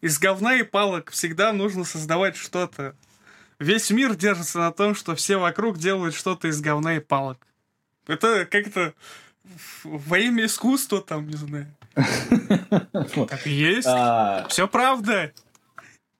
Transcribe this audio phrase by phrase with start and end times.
[0.00, 2.94] Из говна и палок всегда нужно создавать что-то.
[3.58, 7.46] Весь мир держится на том, что все вокруг делают что-то из говна и палок.
[8.06, 8.94] Это как-то
[9.84, 11.66] во имя искусства там, не знаю.
[13.28, 13.86] Так и есть.
[13.86, 15.32] А, Все правда.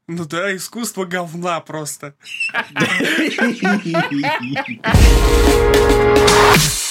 [0.07, 2.15] Ну да, искусство говна просто.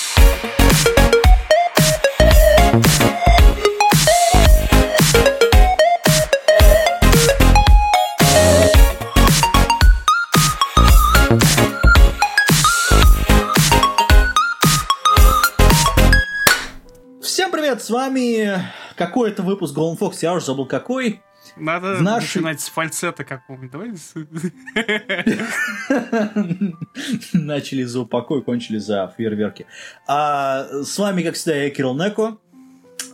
[17.90, 18.62] с вами
[18.96, 21.24] какой-то выпуск Golden Fox, я уже забыл какой.
[21.58, 23.72] Надо В нашей- начинать с фальцета какого-нибудь.
[23.72, 23.90] Давай.
[27.34, 29.66] Начали за упокой, кончили за фейерверки.
[30.06, 32.38] А, с вами, как всегда, я Кирилл Неко.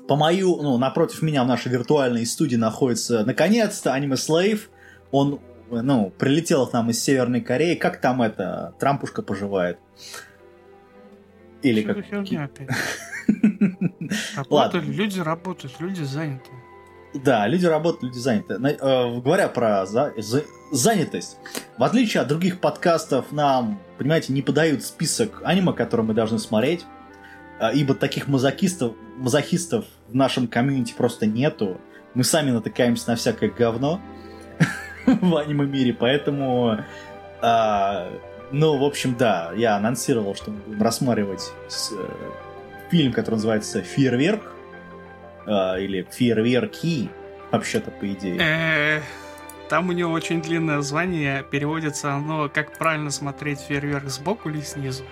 [0.10, 4.70] По мою, ну, напротив меня в нашей виртуальной студии находится, наконец-то, Аниме Слейв.
[5.12, 5.40] Он,
[5.72, 7.76] ну, прилетел к нам из Северной Кореи.
[7.76, 9.80] Как там это, Трампушка поживает?
[11.62, 12.06] Или Что как...
[13.28, 13.78] опять?
[14.50, 14.80] Ладно.
[14.80, 16.50] Работали, люди работают, люди заняты.
[17.14, 18.54] Да, люди работают, люди заняты.
[18.56, 21.38] Э, говоря про за- за- занятость,
[21.78, 26.86] в отличие от других подкастов, нам, понимаете, не подают список аниме, которые мы должны смотреть,
[27.60, 31.80] э, ибо таких мазохистов, мазохистов в нашем комьюнити просто нету.
[32.16, 34.02] Мы сами натыкаемся на всякое говно
[35.06, 36.80] в аниме-мире, поэтому...
[37.42, 38.10] э,
[38.52, 41.52] ну, в общем, да, я анонсировал, что мы будем рассматривать
[41.92, 41.96] э,
[42.90, 44.42] фильм, который называется «Фейерверк»,
[45.48, 47.10] э, или «Фейерверки»,
[47.52, 48.38] вообще-то, по идее.
[48.40, 49.02] Э,
[49.70, 55.04] Там у него очень длинное название, переводится оно как правильно смотреть фейерверк сбоку или снизу.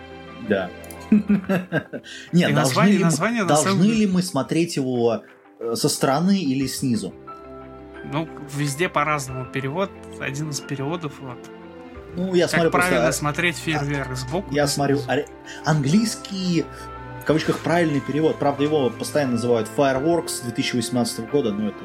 [0.48, 0.70] Да.
[1.12, 5.24] Нет, должны, ли, мы- смотреть его
[5.60, 7.14] э, со стороны или снизу?
[8.12, 9.90] Ну, везде по-разному перевод.
[10.20, 11.38] Один из переводов, вот.
[12.16, 13.20] Ну, я Как смотрю правильно просто...
[13.20, 14.54] смотреть фейерверк сбоку.
[14.54, 15.12] Я смотрю снизу.
[15.12, 15.28] аре-
[15.66, 16.66] английский,
[17.24, 18.38] в кавычках, правильный перевод.
[18.38, 21.78] Правда, его постоянно называют Fireworks 2018 года, но это...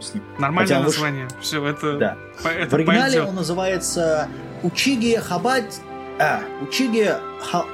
[0.00, 0.24] с ним.
[0.38, 1.28] Нормальное хотя он выш- название.
[1.40, 2.16] Все, это, Да.
[2.42, 3.28] по- это В оригинале пойдет.
[3.28, 4.28] он называется
[4.62, 5.80] Учиги Хабать...
[6.18, 7.64] А, Учиги Ха...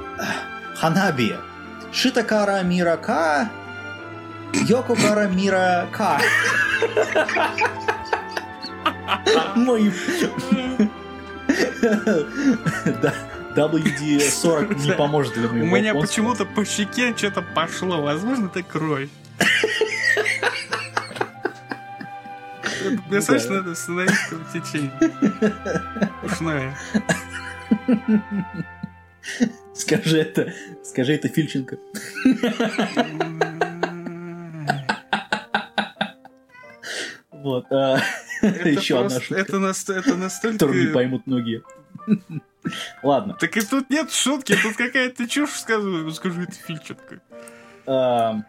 [0.77, 1.35] Ханаби.
[1.93, 3.49] Шитакара Мирака...
[4.53, 6.19] Йококара Мирака.
[9.57, 9.93] Мой...
[13.03, 13.13] Да,
[13.57, 16.07] WD-40 не поможет для У моего меня японского.
[16.35, 18.01] почему-то по щеке что-то пошло.
[18.03, 19.09] Возможно, это кровь.
[23.11, 23.55] Представляешь, Да.
[23.55, 24.93] надо остановить кровотечение.
[26.23, 26.77] Ушное.
[29.75, 30.53] Скажи это,
[30.85, 31.77] скажи это Фильченко.
[37.33, 37.67] Вот.
[37.71, 38.01] а,
[38.43, 40.53] Это Еще одна шутка, это настолько...
[40.53, 41.63] которую не поймут многие.
[43.03, 43.37] Ладно.
[43.41, 46.11] Так и тут нет шутки, тут какая-то чушь сказываю.
[46.11, 47.21] Скажу, это Фильченко.
[47.87, 48.43] а,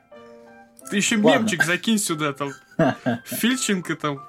[0.90, 2.52] Ты еще мемчик закинь сюда, там.
[3.26, 4.20] Фильченко, там,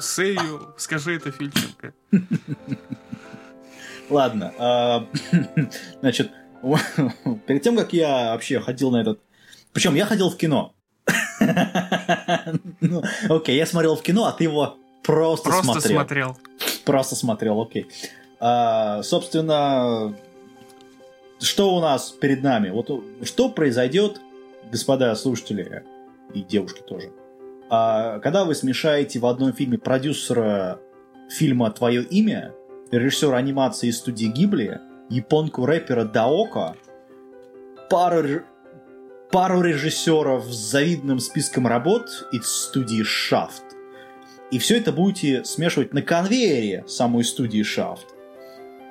[0.00, 1.94] Сею, скажи, это Фильченко.
[4.10, 4.52] Ладно.
[4.58, 5.06] а,
[6.00, 6.30] Значит,
[7.46, 9.20] перед тем, как я вообще ходил на этот...
[9.72, 10.74] Причем я ходил в кино.
[12.80, 15.96] Ну, Окей, я смотрел в кино, а ты его просто Просто смотрел.
[16.00, 16.38] смотрел.
[16.84, 17.86] Просто смотрел, окей.
[18.48, 20.16] А, собственно,
[21.40, 22.70] что у нас перед нами?
[22.70, 22.88] Вот
[23.24, 24.20] что произойдет,
[24.70, 25.82] господа слушатели
[26.32, 27.10] и девушки тоже,
[27.68, 30.78] а, когда вы смешаете в одном фильме продюсера
[31.28, 32.54] фильма «Твое имя»,
[32.92, 34.80] режиссера анимации студии Гибли,
[35.10, 36.76] японку-рэпера Даоко,
[37.90, 38.44] пару, ре-
[39.32, 43.74] пару режиссеров с завидным списком работ из студии Shaft,
[44.52, 48.12] и все это будете смешивать на конвейере самой студии Shaft.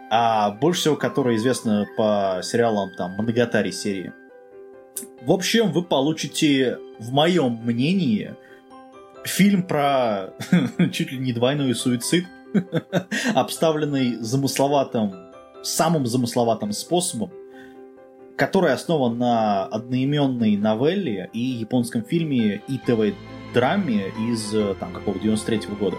[0.09, 4.13] А больше всего, которая известна по сериалам там Моногатари серии.
[5.21, 8.35] В общем, вы получите, в моем мнении,
[9.23, 10.33] фильм про
[10.91, 12.25] чуть ли не двойной суицид,
[13.33, 15.13] обставленный замысловатым,
[15.63, 17.31] самым замысловатым способом,
[18.37, 25.61] который основан на одноименной новелле и японском фильме и ТВ-драме из э, там какого 93
[25.79, 25.97] года.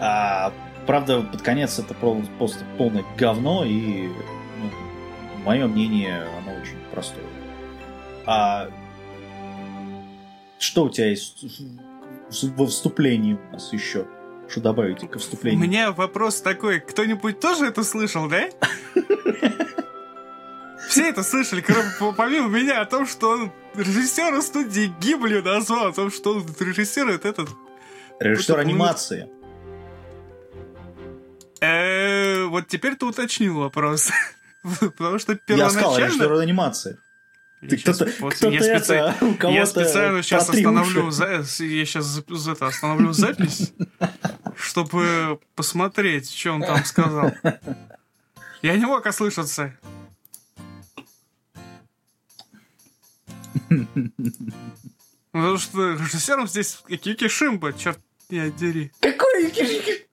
[0.00, 0.52] А,
[0.86, 7.24] правда, под конец это про- просто полное говно, и ну, мое мнение, оно очень простое.
[8.26, 8.68] А
[10.58, 11.44] что у тебя есть
[12.56, 14.06] во вступлении у нас еще?
[14.48, 15.60] Что добавить У вступлению?
[15.60, 18.48] меня вопрос такой, кто-нибудь тоже это слышал, да?
[20.88, 25.86] Все это слышали, кроме, по- помимо меня, о том, что он режиссера студии Гибли назвал,
[25.88, 27.48] о том, что он режиссирует этот
[28.20, 29.28] Режиссер анимации.
[31.62, 34.10] Э, вот теперь ты уточнил вопрос.
[34.62, 36.24] Потому что Я сказал, первоначально...
[36.24, 36.98] режиссер анимации.
[37.60, 42.06] Я Ты кто-то, кто-то я специально- это, Я специально сейчас остановлю, за- я сейчас
[42.48, 43.72] это, остановлю запись,
[44.56, 47.32] чтобы посмотреть, что он там сказал.
[48.62, 49.72] Я не мог ослышаться.
[55.30, 58.90] Потому что режиссером здесь Кики Шимба, черт меня дери.
[59.00, 60.06] Какой кишки?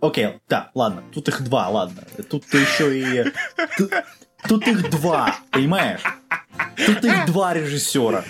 [0.00, 2.02] Окей, да, ладно, тут их два, ладно.
[2.28, 3.32] Тут еще и...
[3.78, 3.92] Тут,
[4.48, 6.02] тут их два, понимаешь?
[6.86, 8.24] Тут их два режиссера.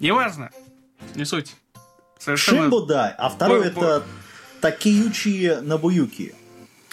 [0.00, 0.50] Неважно.
[1.14, 1.54] Не суть.
[2.18, 2.62] Совершенно...
[2.62, 4.02] Шимбо, да, а второй Бо- это
[4.60, 6.34] Такеючи Набуюки.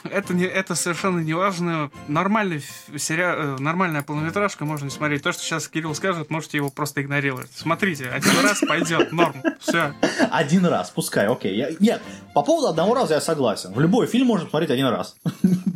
[0.04, 1.92] Это, не, это совершенно не важно.
[2.08, 2.64] Нормальный
[2.98, 5.24] сериал, э, нормальная полнометражка можно смотреть.
[5.24, 7.50] То, что сейчас Кирилл скажет, можете его просто игнорировать.
[7.56, 9.36] Смотрите, один раз пойдет, норм.
[9.60, 9.94] Все.
[10.32, 11.56] Один раз, пускай, окей.
[11.56, 12.02] Я- нет,
[12.34, 13.74] по поводу одного раза я согласен.
[13.74, 15.16] В любой фильм можно смотреть один раз.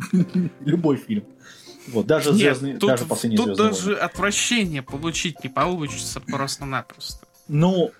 [0.60, 1.24] Любой фильм.
[1.88, 7.26] Вот, даже Нет, звездный, тут, даже последний тут звездный даже отвращение получить не получится просто-напросто.
[7.48, 7.90] Ну,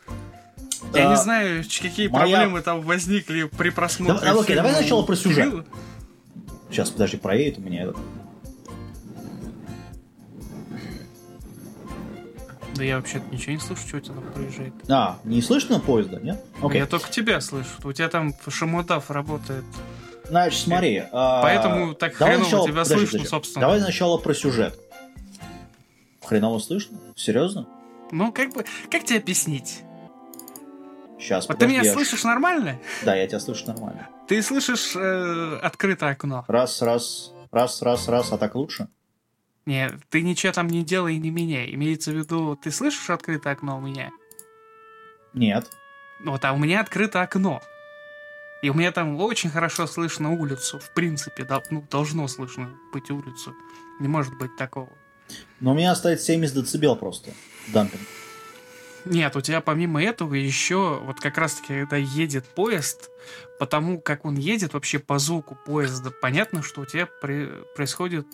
[0.95, 4.25] Я а, не знаю, какие моя- проблемы там возникли при просмотре.
[4.25, 5.67] Давай, окей, давай сначала про сюжет.
[6.73, 7.99] Сейчас, подожди, проедет у меня этот.
[12.75, 14.73] Да я вообще-то ничего не слышу, что у тебя там проезжает.
[14.89, 16.43] А, не слышно поезда, нет?
[16.63, 16.79] Окей.
[16.81, 17.69] Я только тебя слышу.
[17.85, 19.65] У тебя там шамодав работает.
[20.27, 21.03] Значит, смотри.
[21.13, 23.29] а, Поэтому так давай хреново сначала- тебя подожди, слышно, подожди.
[23.29, 23.61] собственно.
[23.61, 24.79] Давай сначала про сюжет.
[26.25, 26.97] Хреново слышно?
[27.15, 27.67] Серьезно?
[28.11, 29.81] Ну, как бы, как тебе объяснить?
[31.23, 32.81] Сейчас, Вот ты подожди, меня я- слышишь нормально?
[33.05, 34.09] Да, я тебя слышу нормально.
[34.27, 36.45] Ты слышишь э, открытое окно?
[36.49, 38.89] Раз, раз, раз, раз, раз, а так лучше?
[39.65, 41.73] Не, ты ничего там не делай и не меняй.
[41.75, 44.11] Имеется в виду, ты слышишь открытое окно у меня?
[45.33, 45.69] Нет.
[46.25, 47.63] Вот, а у меня открыто окно.
[48.63, 50.81] И у меня там очень хорошо слышно улицу.
[50.81, 53.55] В принципе, дол- ну, должно слышно быть улицу.
[54.01, 54.89] Не может быть такого.
[55.61, 57.31] Но у меня стоит 70 децибел просто.
[57.69, 58.03] Дампинг.
[59.05, 63.11] Нет, у тебя помимо этого еще, вот как раз-таки, когда едет поезд,
[63.59, 68.27] потому как он едет вообще по звуку поезда, понятно, что у тебя при- происходит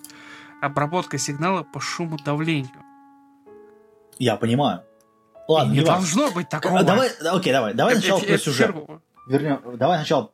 [0.61, 2.71] обработка сигнала по шумодавлению.
[4.19, 4.83] Я понимаю.
[5.47, 6.81] Ладно, не не должно быть такого.
[6.81, 8.67] А, Давай, окей, давай, давай Это- сначала это- про это сюжет.
[8.67, 9.03] херово.
[9.27, 10.31] Вернем, давай сначала.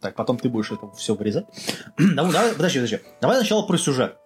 [0.00, 1.46] Так, потом ты будешь это все вырезать.
[1.98, 3.00] давай, давай, подожди, подожди.
[3.20, 4.16] Давай сначала про сюжет.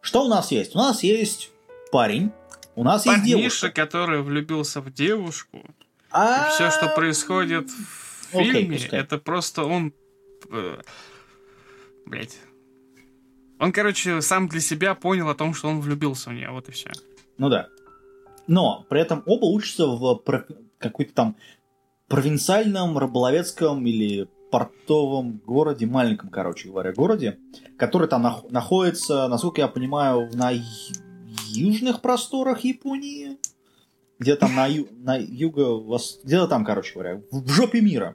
[0.00, 0.74] Что у нас есть?
[0.74, 1.50] У нас есть
[1.90, 2.32] парень,
[2.74, 3.70] у нас есть Парниша, девушка.
[3.70, 5.62] который влюбился в девушку,
[6.10, 9.00] А, все, что происходит в фильме, пускай.
[9.00, 9.92] это просто он...
[12.06, 12.38] Блять.
[13.58, 16.72] Он, короче, сам для себя понял о том, что он влюбился в нее, вот и
[16.72, 16.90] все.
[17.38, 17.68] Ну да.
[18.48, 20.46] Но при этом оба учатся в про-
[20.78, 21.36] какой-то там
[22.08, 27.38] провинциальном, рыболовецком или портовом городе, маленьком, короче говоря, городе,
[27.78, 30.50] который там нах- находится, насколько я понимаю, на
[31.52, 33.38] южных просторах Японии.
[34.18, 35.82] Где там на, ю- на юго...
[36.24, 38.14] Где-то там, короче говоря, в жопе мира.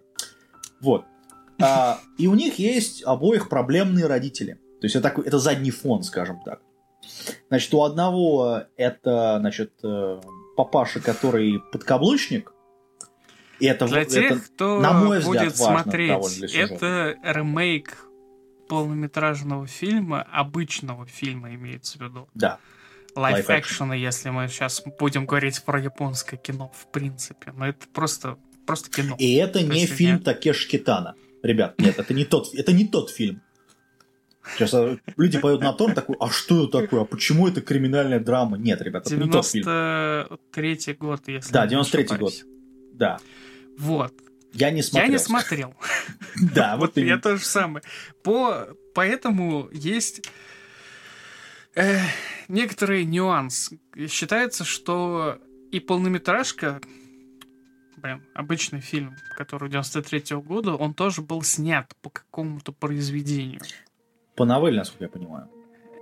[0.81, 1.05] Вот.
[1.61, 4.53] А, и у них есть обоих проблемные родители.
[4.79, 6.61] То есть это, это задний фон, скажем так.
[7.49, 10.21] Значит, у одного это, значит, э,
[10.55, 12.53] папаша, который подкаблучник.
[13.59, 17.97] И это, Для это- тех, кто на мой взгляд, будет важно смотреть, это ремейк
[18.69, 22.27] полнометражного фильма, обычного фильма имеется в виду.
[22.33, 22.59] Да.
[23.17, 27.51] Live live action а, если мы сейчас будем говорить про японское кино, в принципе.
[27.55, 29.15] Но это просто, просто кино.
[29.17, 30.23] И это То не есть фильм нет.
[30.23, 31.15] Такеши Китана.
[31.43, 33.41] Ребят, нет, это не тот, это не тот фильм.
[34.53, 38.19] Сейчас э, люди поют на том, такой, а что это такое, а почему это криминальная
[38.19, 38.57] драма?
[38.57, 39.65] Нет, ребят, это не тот фильм.
[39.65, 42.33] 93 год, если Да, я не 93 год.
[42.93, 43.19] Да,
[43.77, 44.13] Вот.
[44.53, 45.05] я не смотрел.
[45.07, 45.75] Я не смотрел.
[46.53, 47.21] Да, Вот я именно.
[47.21, 47.83] то же самое.
[48.23, 50.27] По, поэтому есть
[51.77, 51.99] э,
[52.47, 53.71] некоторый нюанс.
[54.09, 55.39] Считается, что
[55.71, 56.81] и полнометражка,
[57.97, 63.61] блин, обычный фильм, который 93 года, он тоже был снят по какому-то произведению.
[64.35, 65.49] По новелле, насколько я понимаю.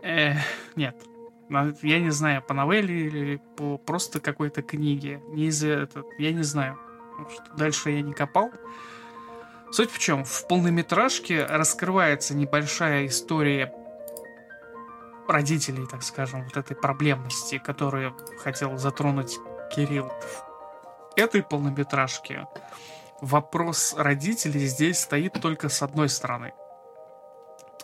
[0.03, 0.35] Э,
[0.75, 0.95] нет.
[1.83, 5.21] Я не знаю, по новелле или по просто какой-то книге.
[5.29, 6.77] Не из этого, я не знаю.
[7.31, 8.51] Что дальше я не копал.
[9.71, 10.23] Суть в чем?
[10.25, 13.73] В полнометражке раскрывается небольшая история
[15.27, 19.37] родителей, так скажем, вот этой проблемности, которую хотел затронуть
[19.73, 20.07] Кирилл.
[20.07, 22.47] В этой полнометражке
[23.21, 26.53] вопрос родителей здесь стоит только с одной стороны.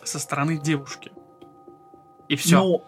[0.04, 1.12] Со стороны девушки.
[2.28, 2.58] И все.
[2.58, 2.84] Ну,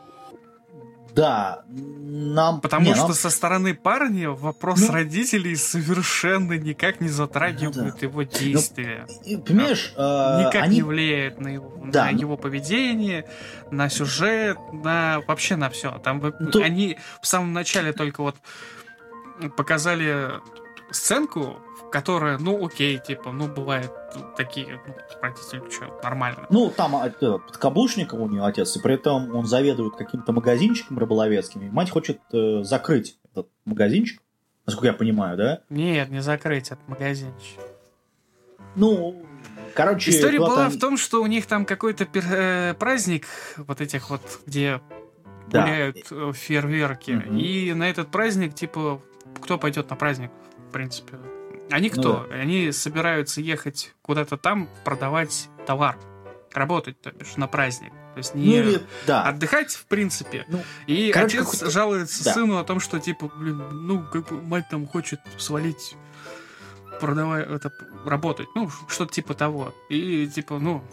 [1.14, 2.60] Да, нам...
[2.60, 7.90] Потому не, что нам- со стороны парня вопрос Ну- родителей совершенно никак не затрагивает Ну
[7.92, 8.06] да.
[8.06, 9.06] его действия.
[9.24, 10.00] И, Понимаешь, э,
[10.46, 10.76] никак они...
[10.76, 13.26] не влияет на его, Да, на ну- его поведение,
[13.70, 15.92] на сюжет, на вообще на все.
[16.02, 18.36] Там То- они в самом начале только вот
[19.56, 20.30] показали
[20.94, 23.90] сценку, в которой, ну окей, типа, ну бывает
[24.36, 26.46] такие, ну, родители, что, нормально.
[26.50, 30.98] Ну, там а, это, подкаблучник у нее отец, и при этом он заведует каким-то магазинчиком
[30.98, 34.20] рыболовецким, и мать хочет э, закрыть этот магазинчик,
[34.66, 35.60] насколько я понимаю, да?
[35.70, 37.60] Нет, не закрыть этот магазинчик.
[38.76, 39.24] Ну,
[39.74, 40.10] короче...
[40.10, 44.10] История была они- в том, что у них там какой-то пер- э, праздник, вот этих
[44.10, 44.80] вот, где
[45.48, 45.62] Да.
[45.62, 47.12] гуляют э, фейерверки.
[47.12, 47.36] Мгм.
[47.38, 49.00] И на этот праздник, типа,
[49.40, 50.30] кто пойдет на праздник,
[50.74, 51.16] принципе?
[51.70, 52.26] Они Ну кто?
[52.30, 55.96] Они собираются ехать куда-то там продавать товар.
[56.52, 57.92] Работать, то бишь, на праздник.
[58.14, 58.82] То есть Ну, не или...
[59.06, 59.24] Да.
[59.24, 60.44] отдыхать, в принципе.
[60.48, 62.34] Ну, И короче, отец какой-то- жалуется Да.
[62.34, 65.96] сыну о том, что, типа, блин, ну, как бы мать там хочет свалить,
[67.00, 67.72] продавая это,
[68.04, 68.46] работать.
[68.54, 69.74] Ну, что-то типа того.
[69.88, 70.84] И, типа, ну,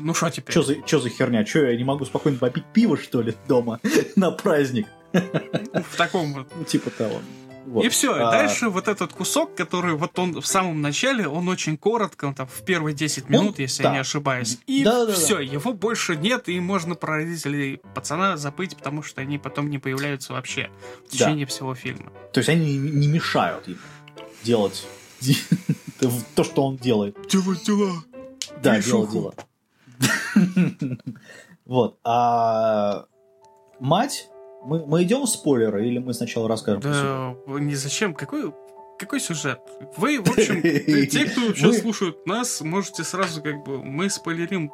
[0.00, 0.52] ну что теперь?
[0.52, 1.44] Что за, чё за херня?
[1.44, 3.80] Че, я не могу спокойно попить пиво, что ли, дома
[4.16, 4.86] на праздник?
[5.12, 6.46] Ну, В таком вот.
[6.56, 7.20] Ну, типа того.
[7.66, 7.84] Вот.
[7.84, 8.12] И все.
[8.14, 12.34] А, Дальше вот этот кусок, который вот он в самом начале, он очень коротко, он
[12.34, 13.88] там в первые 10 минут, если да.
[13.90, 14.58] я не ошибаюсь.
[14.66, 15.12] И Да-да-да.
[15.12, 19.78] все, его больше нет, и можно про родителей пацана забыть, потому что они потом не
[19.78, 20.70] появляются вообще
[21.08, 21.18] в Да.
[21.18, 22.12] течение всего фильма.
[22.32, 23.78] То есть они не, мешают ему
[24.42, 24.84] делать
[26.34, 27.16] то, что он делает.
[27.28, 27.92] Делать дела.
[28.62, 29.34] Да, дело дело.
[31.64, 31.98] Вот.
[32.02, 33.06] А
[33.78, 34.28] мать,
[34.64, 36.80] мы, мы идем в спойлеры или мы сначала расскажем?
[36.82, 38.52] Да, не зачем, какой,
[38.98, 39.60] какой сюжет?
[39.96, 40.62] Вы, в общем,
[41.08, 44.72] те, кто сейчас слушают нас, можете сразу как бы, мы спойлерим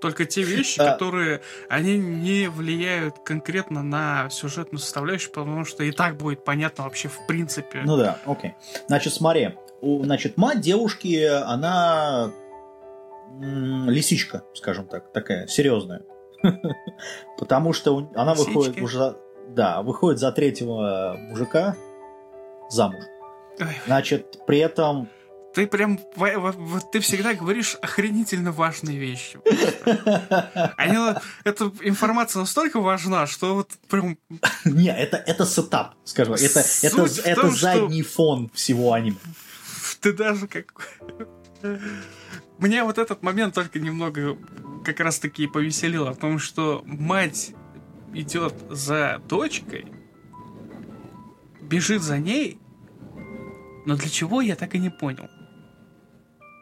[0.00, 6.16] только те вещи, которые, они не влияют конкретно на сюжетную составляющую, потому что и так
[6.16, 7.82] будет понятно вообще в принципе.
[7.84, 8.54] Ну да, окей.
[8.86, 9.54] Значит, смотри.
[9.82, 12.32] Значит, мать девушки, она
[13.40, 16.02] лисичка, скажем так, такая серьезная.
[17.38, 19.16] Потому что она выходит уже...
[19.48, 21.76] Да, выходит за третьего мужика
[22.70, 23.04] замуж.
[23.86, 25.08] Значит, при этом...
[25.54, 29.38] Ты прям, во- во- вот ты всегда говоришь охренительно важные вещи.
[30.76, 30.98] Они,
[31.44, 34.18] эта информация настолько важна, что вот прям
[34.66, 36.34] Не, это, это сетап, скажем.
[36.34, 39.16] Это, это, это задний фон всего аниме.
[40.02, 40.74] ты даже как...
[42.58, 44.36] Меня вот этот момент только немного
[44.84, 47.54] как раз таки повеселил, о том, что мать
[48.14, 49.86] идет за дочкой,
[51.60, 52.60] бежит за ней,
[53.84, 55.28] но для чего я так и не понял.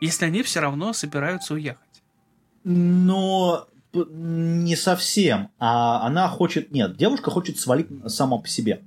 [0.00, 2.02] Если они все равно собираются уехать.
[2.64, 5.50] Но не совсем.
[5.58, 6.72] А она хочет...
[6.72, 8.82] Нет, девушка хочет свалить сама по себе.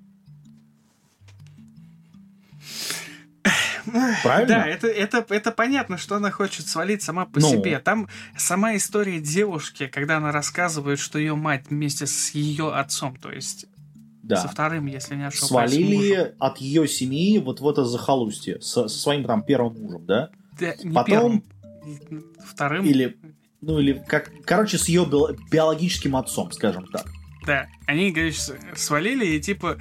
[4.24, 4.48] Правильно?
[4.48, 7.50] Да, это, это, это понятно, что она хочет свалить сама по Ну.
[7.50, 7.80] себе.
[7.80, 13.32] Там сама история девушки, когда она рассказывает, что ее мать вместе с ее отцом, то
[13.32, 13.66] есть
[14.24, 14.38] Да.
[14.38, 15.88] со вторым, если не ошибаюсь, мужем.
[15.88, 20.30] Свалили от ее семьи вот в это захолустье со, со своим там первым мужем, да?
[20.60, 21.44] Да, не Потом- первым,
[22.46, 22.86] вторым.
[22.86, 23.18] Или,
[23.62, 25.06] ну или как, короче, с ее
[25.52, 27.06] биологическим отцом, скажем так.
[27.46, 28.40] Да, они, говоришь,
[28.76, 29.78] свалили, и типа...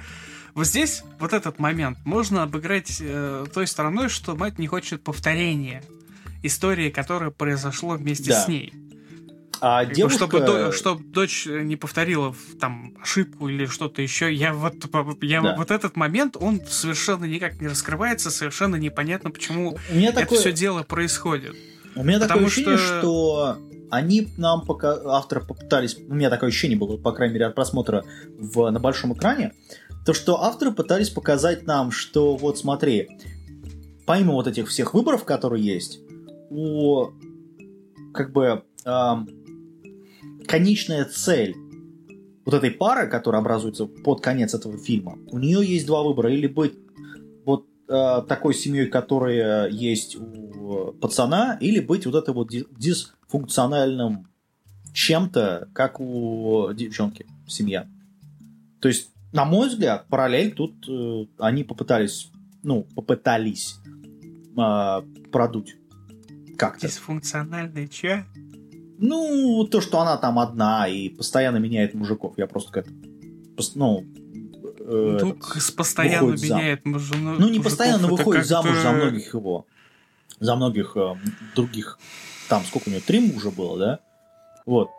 [0.57, 5.83] Вот здесь, вот этот момент, можно обыграть э, той стороной, что мать не хочет повторения
[6.41, 8.41] истории, которое произошло вместе Да.
[8.41, 8.73] с ней.
[9.61, 10.17] А Как девушка...
[10.25, 14.33] Чтобы, до- чтоб дочь не повторила там ошибку или что-то еще.
[14.33, 14.73] Я вот,
[15.21, 15.55] я Да.
[15.55, 20.39] вот этот момент, он совершенно никак не раскрывается, совершенно непонятно, почему У меня это такое,
[20.39, 21.55] все дело происходит.
[21.95, 23.57] у меня такое потому ощущение, что- что...
[23.91, 28.05] они нам пока авторы попытались, у меня такое ощущение было, по крайней мере, от просмотра
[28.39, 29.53] в, на большом экране,
[30.07, 33.09] то что авторы пытались показать нам, что вот смотри,
[34.05, 35.99] помимо вот этих всех выборов, которые есть,
[36.49, 37.07] у
[38.13, 39.27] как бы ам,
[40.47, 41.57] конечная цель
[42.45, 46.31] вот этой пары, которая образуется под конец этого фильма, у нее есть два выбора.
[46.31, 46.75] Или быть
[47.43, 54.29] вот э, такой семьей, которая есть у пацана, или быть вот этой вот ди- дисфункциональным
[54.93, 57.89] чем-то, как у девчонки, семья.
[58.79, 62.31] То есть, на мой взгляд, параллель тут э, они попытались,
[62.63, 63.75] ну, попытались
[64.57, 65.75] э, продуть
[66.57, 66.87] как-то.
[66.87, 68.25] Дисфункциональный че?
[68.99, 72.33] Ну, то, что она там одна и постоянно меняет мужиков.
[72.37, 72.87] Я просто как
[73.55, 74.03] пос- ну,
[74.79, 78.47] э, Ну, этот, с- постоянно выходит зам- меняет мужину- ну, не постоянно это выходит как-то-
[78.63, 79.65] замуж за многих его,
[80.39, 81.15] за многих э,
[81.55, 81.99] других,
[82.49, 83.99] там сколько у нее, три мужа было, да?
[84.65, 84.89] Вот.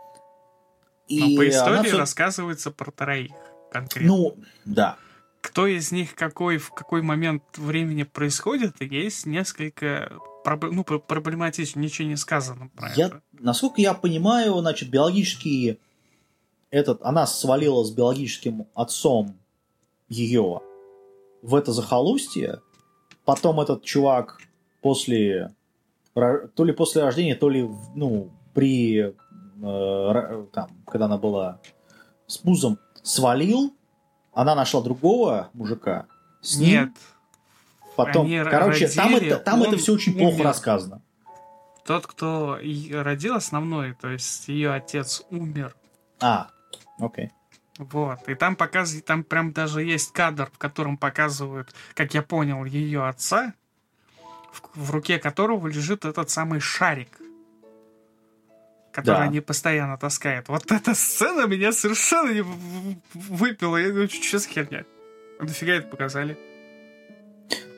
[1.10, 3.32] Но по она истории всё- рассказывается про троих.
[3.70, 4.08] Конкретно.
[4.08, 4.96] Ну, да.
[5.40, 10.12] Кто из них какой в какой момент времени происходит, есть несколько
[10.44, 13.22] ну, проблематично, ничего не сказано про я, это.
[13.32, 15.78] Насколько я понимаю, значит, биологический
[16.70, 19.38] этот, она свалила с биологическим отцом
[20.08, 20.60] ее
[21.42, 22.60] в это захолустье,
[23.24, 24.40] потом этот чувак
[24.80, 25.54] после
[26.14, 29.14] то ли после рождения, то ли ну при
[29.62, 31.60] э, там, когда она была
[32.26, 32.78] с пузом,
[33.08, 33.74] свалил,
[34.32, 36.06] она нашла другого мужика.
[36.42, 36.90] С ним, Нет.
[37.96, 40.20] Потом, Они короче, родили, там это, там это он все очень умер.
[40.28, 41.02] плохо рассказано.
[41.84, 42.58] Тот, кто
[42.92, 45.74] родил основной, то есть ее отец умер.
[46.20, 46.48] А,
[47.00, 47.32] окей.
[47.78, 48.28] Вот.
[48.28, 53.06] И там показывают, там прям даже есть кадр, в котором показывают, как я понял, ее
[53.06, 53.54] отца,
[54.52, 57.18] в, в руке которого лежит этот самый шарик,
[59.02, 59.22] который Да.
[59.22, 60.48] они постоянно таскают.
[60.48, 62.44] Вот эта сцена меня совершенно не
[63.14, 63.76] выпила.
[63.76, 64.84] Я думаю, что за херня?
[65.40, 66.36] Нафига это показали?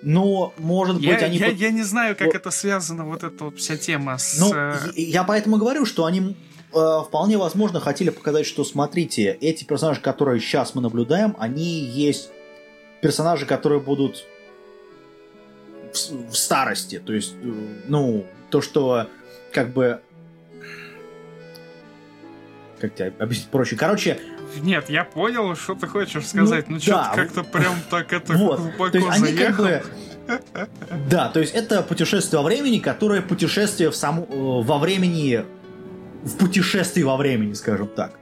[0.02, 1.36] Но, может быть, Я, они...
[1.36, 2.36] я, я не знаю, как Вот.
[2.36, 4.38] это связано, вот эта вот вся тема с...
[4.38, 6.36] Ну, э, я поэтому говорю, что они
[6.72, 12.30] э, вполне возможно хотели показать, что, смотрите, эти персонажи, которые сейчас мы наблюдаем, они есть
[13.02, 14.24] персонажи, которые будут
[15.92, 16.98] в, в старости.
[16.98, 17.52] То есть, э,
[17.86, 19.06] ну, то, что
[19.52, 20.00] как бы...
[22.80, 23.76] Как тебе объяснить проще?
[23.76, 24.18] Короче,
[24.62, 26.68] Нет, я понял, что ты хочешь сказать.
[26.68, 28.58] Ну, что-то да, как-то прям так это вот.
[28.58, 29.64] глубоко То есть они как заехал.
[29.64, 29.82] бы...
[31.10, 34.20] Да, то есть это путешествие во времени, которое путешествие в сам...
[34.20, 35.44] э, во времени...
[36.22, 38.18] В путешествии во времени, скажем так.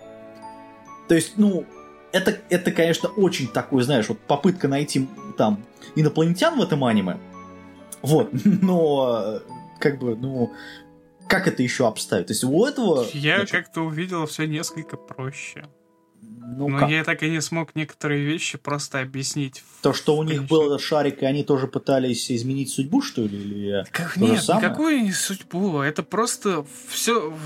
[1.08, 1.66] То есть, ну,
[2.12, 5.64] это, это, конечно, очень такой, знаешь, вот попытка найти там
[5.96, 7.16] инопланетян в этом аниме.
[8.02, 9.40] Вот, но э,
[9.80, 10.52] как бы, ну,
[11.28, 12.26] как это еще обставить?
[12.26, 13.06] То есть у этого...
[13.12, 15.66] Я значит, как-то увидел все несколько проще.
[16.20, 16.90] ну, Но как?
[16.90, 19.62] я так и не смог некоторые вещи просто объяснить.
[19.82, 23.38] То, что у них был шарик, и они тоже пытались изменить судьбу, что ли?
[23.38, 23.84] Или...
[23.92, 25.80] Как нет, никакой не судьбу.
[25.80, 27.36] Это просто все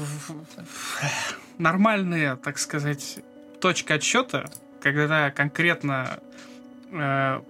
[1.59, 3.19] нормальная, так сказать,
[3.61, 6.21] точка отсчета, когда конкретно,
[6.93, 7.41] э,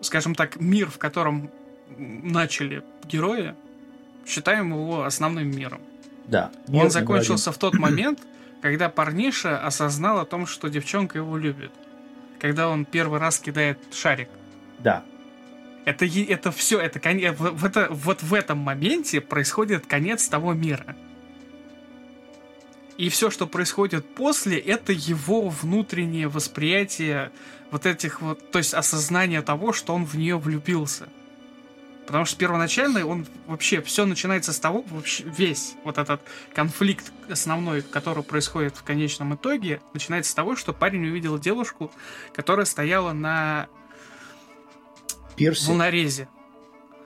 [0.00, 1.50] скажем так, мир, в котором
[1.96, 3.54] начали герои,
[4.26, 5.80] считаем его основным миром.
[6.26, 6.50] Да.
[6.68, 8.20] Он Мир закончился в тот момент,
[8.60, 11.72] когда парниша осознал о том, что девчонка его любит.
[12.40, 14.28] Когда он первый раз кидает шарик.
[14.78, 15.04] Да.
[15.84, 20.96] Это, это все, это, в, в это, вот в этом моменте происходит конец того мира.
[22.96, 27.32] И все, что происходит после, это его внутреннее восприятие
[27.70, 31.08] вот этих вот, то есть осознание того, что он в нее влюбился.
[32.06, 36.20] Потому что первоначально он вообще все начинается с того, вообще весь вот этот
[36.54, 41.90] конфликт основной, который происходит в конечном итоге, начинается с того, что парень увидел девушку,
[42.34, 43.68] которая стояла на
[45.36, 45.68] Пирси.
[45.68, 46.28] волнорезе.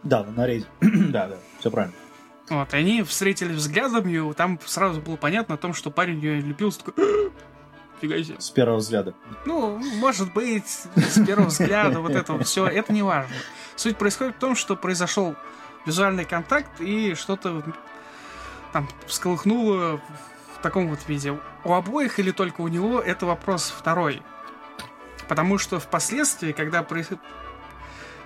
[0.02, 0.66] Да, на нарезе.
[0.80, 1.94] да, да, все правильно.
[2.48, 6.40] Вот, и они встретились взглядом, и там сразу было понятно о том, что парень ее
[6.40, 6.94] любил, такой,
[7.98, 8.40] «А, фига себе.
[8.40, 9.14] С первого взгляда.
[9.44, 13.34] Ну, может быть, с первого взгляда, вот это все, это не важно.
[13.76, 15.34] Суть происходит в том, что произошел
[15.86, 17.62] визуальный контакт, и что-то
[18.72, 20.00] там всколыхнуло
[20.58, 21.38] в таком вот виде.
[21.64, 24.22] У обоих или только у него, это вопрос второй.
[25.28, 27.22] Потому что впоследствии, когда происходит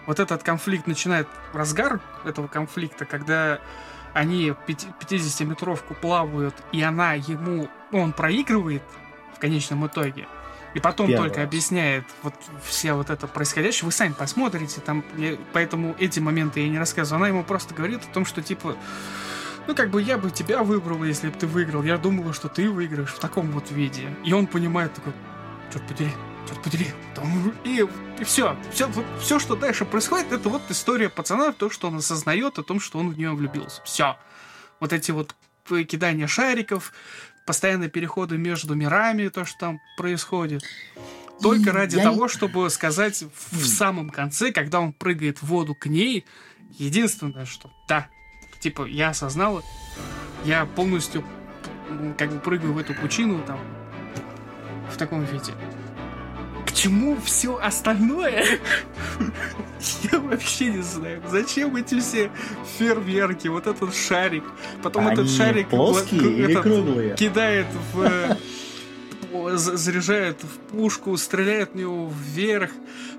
[0.07, 3.61] вот этот конфликт начинает разгар этого конфликта, когда
[4.15, 8.83] они 50-метровку плавают, и она ему, он проигрывает
[9.43, 10.27] конечном итоге,
[10.75, 15.37] и потом Первый только объясняет вот все вот это происходящее, вы сами посмотрите, там, я-
[15.53, 17.19] поэтому эти моменты я не рассказываю.
[17.19, 18.77] Она ему просто говорит о том, что типа,
[19.67, 21.83] ну как бы я бы тебя выбрал, если бы ты выиграл.
[21.83, 24.09] Я думала, что ты выиграешь в таком вот виде.
[24.25, 25.13] И он понимает такой,
[25.73, 26.11] черт подери,
[26.49, 26.87] черт подери.
[27.15, 27.87] Там, И,
[28.25, 28.89] все, все,
[29.21, 32.99] все, что дальше происходит, это вот история пацана, то, что он осознает о том, что
[32.99, 33.83] он в нее влюбился.
[33.85, 34.17] Все.
[34.81, 35.35] Вот эти вот
[35.69, 36.93] кидания шариков,
[37.47, 40.63] постоянные переходы между мирами, то, что там происходит.
[41.41, 45.75] Только И ради я того, чтобы сказать в, самом конце, когда он прыгает в воду
[45.75, 46.25] к ней,
[46.79, 48.09] единственное, что да,
[48.61, 49.63] типа, я осознала,
[50.45, 51.25] я полностью
[52.17, 53.59] как бы прыгаю в эту пучину там
[54.91, 55.53] в таком виде.
[56.73, 58.59] К чему все остальное?
[60.11, 61.23] Я вообще не знаю.
[61.29, 62.31] Зачем эти все
[62.79, 64.45] фейерверки, вот этот шарик,
[64.83, 67.15] потом Они этот шарик плоские этот, круглые?
[67.15, 68.37] кидает в э,
[69.57, 72.71] заряжает в пушку, стреляет в него вверх,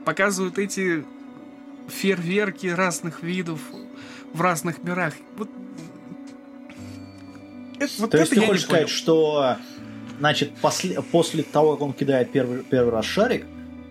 [0.06, 1.06] показывают эти
[1.90, 3.60] фейерверки разных видов
[4.34, 5.14] в разных мирах.
[5.38, 5.50] Вот,
[7.80, 9.58] это, вот То есть это ты я не хочешь сказать, что
[10.24, 13.46] значит, после, после того, как он кидает первый, первый раз шарик,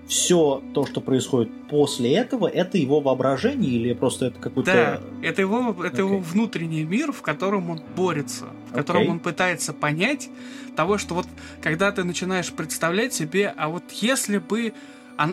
[0.09, 4.73] все то, что происходит после этого, это его воображение или просто это какой-то...
[4.73, 5.99] Да, это его, это okay.
[5.99, 9.11] его внутренний мир, в котором он борется, в котором okay.
[9.11, 10.31] он пытается понять
[10.75, 11.27] того, что вот
[11.61, 14.73] когда ты начинаешь представлять себе, а вот если бы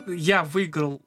[0.06, 1.02] я выиграл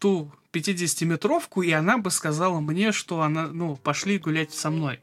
[0.00, 5.00] ту 50-метровку, и она бы сказала мне, что она, ну, пошли гулять со мной.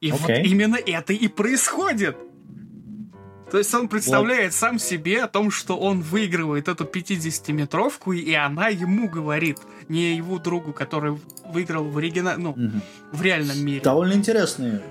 [0.00, 0.18] И okay.
[0.20, 2.16] вот именно это и происходит.
[3.50, 4.58] То есть он представляет вот.
[4.58, 9.58] сам себе о том, что он выигрывает эту 50-метровку, и она ему говорит,
[9.88, 12.80] не его другу, который выиграл в оригинале, ну, угу.
[13.12, 13.80] в реальном мире.
[13.80, 14.82] Довольно интересные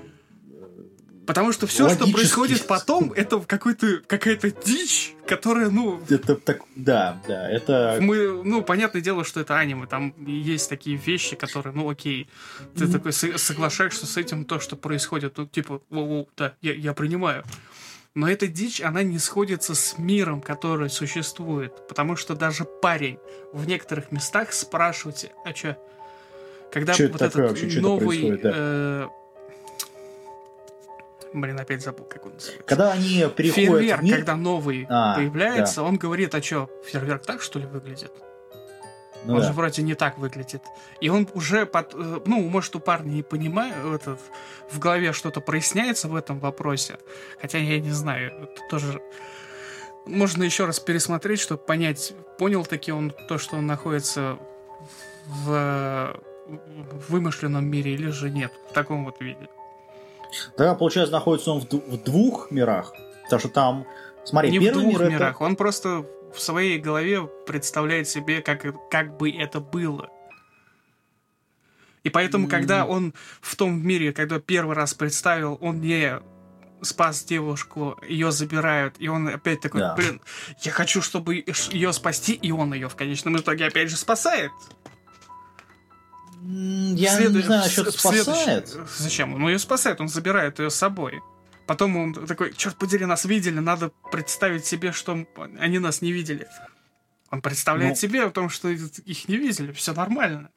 [1.28, 6.00] Потому что все, что происходит потом, это какой-то какая-то дичь, которая, ну...
[6.08, 7.98] Это так, да, да, это...
[8.00, 12.30] Мы, ну, понятное дело, что это аниме, там есть такие вещи, которые, ну, окей,
[12.74, 12.92] ты mm-hmm.
[12.92, 17.44] такой соглашаешься с этим, то, что происходит, ну, типа, о, да, я, я принимаю.
[18.18, 23.20] Но эта дичь, она не сходится с миром, который существует, потому что даже парень
[23.52, 25.78] в некоторых местах спрашивает, а что,
[26.72, 28.36] когда что вот этот вообще, новый...
[28.38, 28.52] Да.
[28.52, 29.08] Э,
[31.32, 32.64] Блин, опять забыл, как он называется.
[32.66, 34.16] Когда они переходят Фейерверк, в мир...
[34.16, 35.82] когда новый а, появляется, да.
[35.84, 38.10] он говорит, а что, фейерверк так, что ли, выглядит?
[39.24, 39.46] Ну, он да.
[39.46, 40.62] же вроде не так выглядит.
[41.00, 44.20] И он уже, под, э, ну, может, у парня не понимает, этот,
[44.70, 46.98] в голове что-то проясняется в этом вопросе.
[47.40, 49.02] Хотя я не знаю, это тоже
[50.08, 54.38] можно еще раз пересмотреть, чтобы понять, понял таки он то, что он находится
[55.26, 59.48] в, в вымышленном мире или же нет, в таком вот виде.
[60.56, 62.92] Да, получается, находится он в, в двух мирах.
[63.24, 63.86] Потому что там,
[64.28, 65.44] смотри, Не в двух мир мирах, это...
[65.44, 70.10] он просто в своей голове представляет себе, как, как бы это было.
[72.04, 72.50] И поэтому, mm.
[72.50, 76.20] когда он в том мире, когда первый раз представил, он не
[76.82, 79.94] спас девушку, ее забирают, и он опять такой, да.
[79.94, 80.20] блин,
[80.62, 84.52] я хочу, чтобы ее спасти, и он ее в конечном итоге опять же спасает.
[86.40, 87.32] Я След...
[87.32, 88.68] не знаю насчет спасает.
[88.96, 89.34] Зачем?
[89.34, 91.20] Он ее спасает, он забирает ее с собой.
[91.68, 95.26] Потом он такой, черт подери, нас видели, надо представить себе, что
[95.58, 96.48] они нас не видели.
[97.30, 100.48] Он представляет ну, себе о том, что их не видели, все нормально.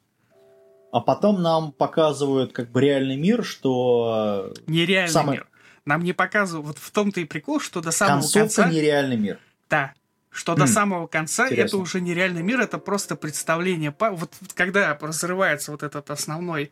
[0.90, 4.54] А потом нам показывают как бы реальный мир, что...
[4.66, 5.32] Нереальный самый...
[5.32, 5.48] мир.
[5.84, 6.66] Нам не показывают...
[6.66, 8.70] Вот в том-то и прикол, что до самого Концовка конца...
[8.70, 9.38] нереальный мир.
[9.68, 9.92] Да
[10.30, 11.66] что до самого конца Интересно.
[11.66, 13.94] это уже нереальный мир, это просто представление.
[13.98, 16.70] Вот когда разрывается вот этот основной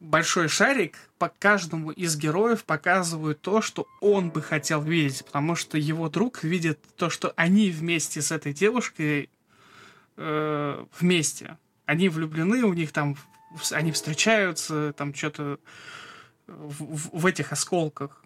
[0.00, 5.78] большой шарик, по каждому из героев показывают то, что он бы хотел видеть, потому что
[5.78, 9.30] его друг видит то, что они вместе с этой девушкой
[10.18, 11.56] э, вместе.
[11.86, 13.16] Они влюблены, у них там
[13.70, 15.58] они встречаются, там что-то
[16.46, 18.22] в, в, в этих осколках.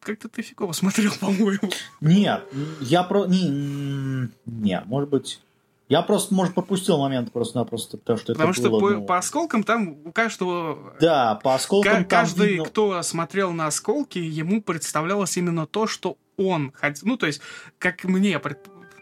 [0.00, 1.70] Как-то ты фигово смотрел, по-моему.
[2.00, 2.42] Нет,
[2.80, 3.26] я про...
[3.26, 5.42] Не, не, может быть...
[5.88, 9.06] Я просто, может, пропустил момент просто-напросто, потому что потому это что было, по, ну...
[9.06, 10.94] по осколкам там у каждого...
[10.98, 12.64] Да, по осколкам К- Каждый, видно...
[12.64, 17.06] кто смотрел на осколки, ему представлялось именно то, что он хотел...
[17.06, 17.42] Ну, то есть,
[17.78, 18.40] как мне...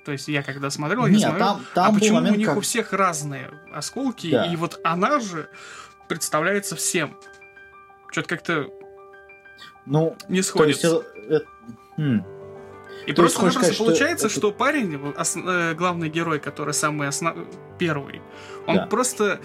[0.05, 2.49] То есть, я когда смотрел, Нет, я смотрел, там, там а почему момент, у них
[2.49, 2.57] как...
[2.57, 4.47] у всех разные осколки, да.
[4.47, 5.49] и вот она же
[6.09, 7.16] представляется всем.
[8.11, 8.66] Что-то как-то
[9.87, 10.90] ну, не сходится.
[10.90, 11.47] То есть, это,
[11.97, 12.25] хм.
[13.06, 17.36] И То просто, сказать, получается, что, что парень, ос, э, главный герой, который самый основ...
[17.78, 18.20] первый,
[18.66, 18.86] он да.
[18.86, 19.40] просто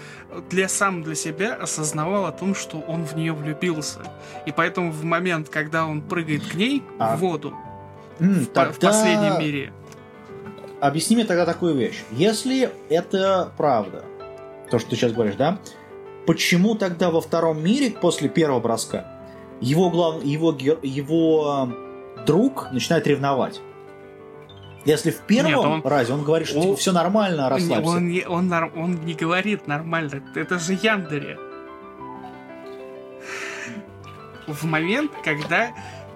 [0.48, 4.00] для сам для себя осознавал о том, что он в нее влюбился.
[4.46, 7.16] И поэтому в момент, когда он прыгает к ней а.
[7.16, 7.54] в воду,
[8.20, 8.72] mm, в, тогда...
[8.72, 9.72] в последнем мире.
[10.80, 12.04] Объясни мне тогда такую вещь.
[12.12, 14.04] Если это правда,
[14.70, 15.58] то, что ты сейчас говоришь, да,
[16.26, 19.06] почему тогда во втором мире после первого броска
[19.60, 20.24] его, глав...
[20.24, 21.68] его, его
[22.28, 23.60] друг начинает ревновать.
[24.84, 25.82] Если в первом Нет, он...
[25.84, 27.90] разе он говорит, что типа, все нормально, расслабься.
[27.90, 30.22] Он, не, он, он, он не говорит нормально.
[30.34, 31.38] Это же Яндере.
[34.46, 35.70] В момент, когда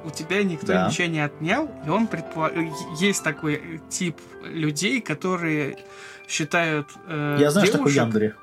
[0.05, 0.89] у тебя никто да.
[0.89, 2.53] ничего не отнял, и он предполаг...
[2.99, 5.79] Есть такой тип людей, которые
[6.29, 7.69] считают э, Я знаю, девушек...
[7.69, 8.35] что такое Яндере.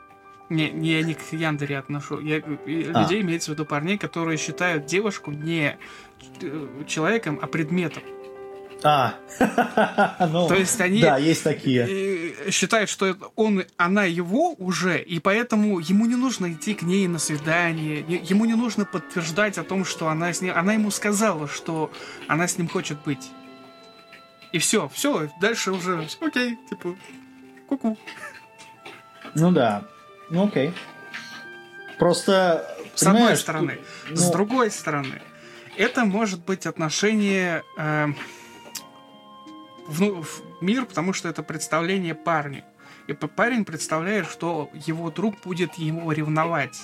[0.50, 2.20] Не, не я не к Яндере отношу.
[2.20, 3.02] Я, а.
[3.04, 5.78] Людей имеется в виду парней, которые считают девушку не
[6.42, 8.04] э, человеком, а предметом.
[8.82, 9.16] А,
[10.32, 11.86] ну, то есть они да, есть такие.
[11.88, 17.08] Э, считают, что он, она его уже, и поэтому ему не нужно идти к ней
[17.08, 21.48] на свидание, ему не нужно подтверждать о том, что она с ним, она ему сказала,
[21.48, 21.92] что
[22.28, 23.30] она с ним хочет быть.
[24.54, 26.96] И все, все, дальше уже, окей, типа,
[27.68, 27.90] куку.
[27.90, 27.98] -ку.
[29.36, 29.84] Ну да.
[30.30, 30.74] Ну окей.
[31.98, 32.66] Просто...
[32.96, 33.80] С одной стороны.
[34.10, 34.16] Ну...
[34.16, 35.22] С другой стороны,
[35.78, 37.64] это может быть отношение...
[37.78, 38.08] Э,
[39.90, 42.64] в, в мир, потому что это представление парня.
[43.08, 46.80] И парень представляет, что его друг будет ему ревновать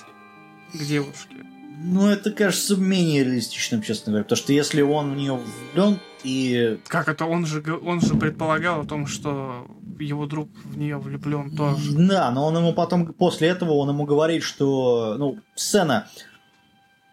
[0.74, 1.36] к девушке.
[1.78, 4.24] Ну, это кажется менее реалистичным, честно говоря.
[4.24, 6.80] Потому что если он в нее влюблен и...
[6.88, 7.26] Как это?
[7.26, 9.68] Он же, он же предполагал о том, что
[10.00, 11.94] его друг в нее влюблен тоже.
[11.96, 15.16] Да, но он ему потом, после этого, он ему говорит, что...
[15.18, 16.08] Ну, сцена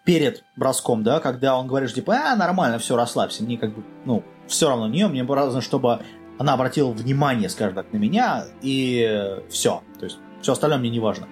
[0.05, 3.85] перед броском, да, когда он говорит, что, типа, а, нормально, все, расслабься, мне как бы,
[4.05, 6.01] ну, все равно нее, мне важно, чтобы
[6.38, 9.83] она обратила внимание, скажем так, на меня, и все.
[9.99, 11.29] То есть, все остальное мне не важно.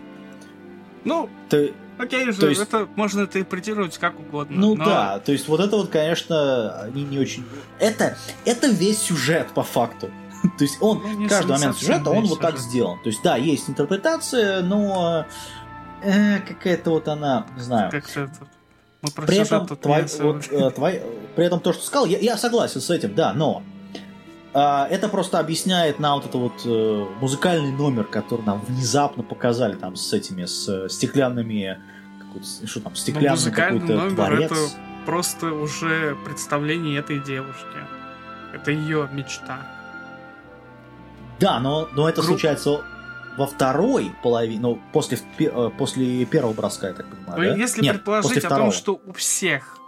[1.05, 1.73] Ну, Ты...
[1.99, 2.61] окей, то есть...
[2.61, 4.57] это можно интерпретировать как угодно.
[4.57, 4.85] Ну но...
[4.85, 7.45] да, то есть вот это вот, конечно, они не очень...
[7.79, 10.11] Это, это весь сюжет, по факту.
[10.59, 12.99] То есть он, ну, каждый момент сюжета, он вот так сделан.
[13.03, 15.27] То есть да, есть интерпретация, но
[16.03, 17.91] э, какая-то вот она, не знаю.
[17.91, 18.31] Как-то
[19.03, 21.03] мы про при этом, твой, вот, э, твой,
[21.35, 23.63] при этом то, что сказал, я, я согласен с этим, да, но
[24.53, 24.59] э,
[24.91, 29.97] это просто объясняет нам вот этот вот э, музыкальный номер, который нам внезапно показали там
[29.97, 31.79] с этими, с э, стеклянными,
[32.65, 34.53] что там, стеклянный какой-то номер дворец.
[34.53, 34.57] это
[35.07, 37.79] просто уже представление этой девушки.
[38.53, 39.67] Это ее мечта.
[41.41, 42.33] Да, но, но это Групп...
[42.33, 42.85] случается
[43.37, 47.57] во второй половине, ну, после, э, после первого броска, я так понимаю, ну, да?
[47.57, 49.79] Если Нет, предположить о том, что у всех,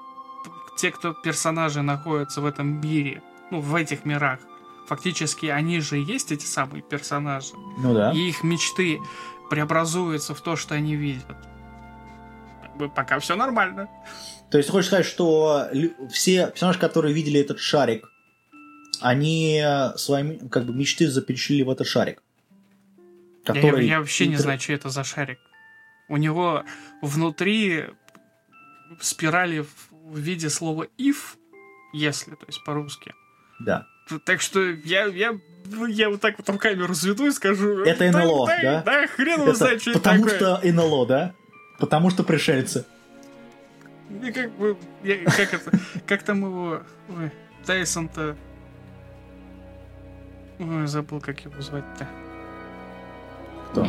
[0.78, 4.38] те, кто персонажи находятся в этом мире, ну, в этих мирах,
[4.86, 7.52] фактически они же и есть эти самые персонажи.
[7.78, 8.12] Ну да.
[8.12, 8.98] И их мечты
[9.50, 11.36] преобразуются в то, что они видят.
[12.94, 13.88] Пока все нормально.
[14.50, 15.68] То есть хочешь сказать, что
[16.10, 18.11] все персонажи, которые видели этот шарик,
[19.02, 19.62] они
[19.96, 22.22] свои как бы мечты запечатлели в этот шарик?
[23.44, 23.86] который...
[23.86, 25.38] Я, я вообще не знаю, что это за шарик.
[26.08, 26.64] У него
[27.00, 27.86] внутри
[29.00, 31.36] спирали в виде слова if,
[31.92, 33.14] если, то есть по-русски.
[33.60, 33.86] Да.
[34.26, 35.38] Так что я, я,
[35.88, 37.84] я вот так вот руками разведу и скажу...
[37.84, 38.62] Это НЛО, да?
[38.62, 41.34] Да, да хрен его знает, что это Потому что НЛО, да?
[41.78, 42.84] Потому что пришельцы.
[44.22, 44.76] И как бы...
[45.02, 45.70] Я, как это...
[46.06, 46.82] Как там его...
[47.64, 48.36] Тайсон-то...
[50.62, 52.06] Ой, забыл, как его звать-то.
[53.70, 53.86] Кто?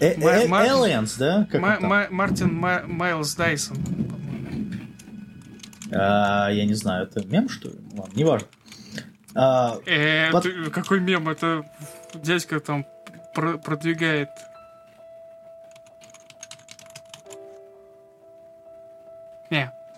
[0.00, 0.48] Э, э,
[1.18, 1.46] да?
[2.10, 3.76] Мартин Майлз Дайсон.
[5.92, 7.76] А, я не знаю, это мем, что ли?
[7.96, 8.48] Ладно, неважно.
[9.34, 10.30] А, э,
[10.70, 11.28] какой мем?
[11.28, 11.64] Это
[12.14, 12.84] дядька там
[13.34, 14.28] продвигает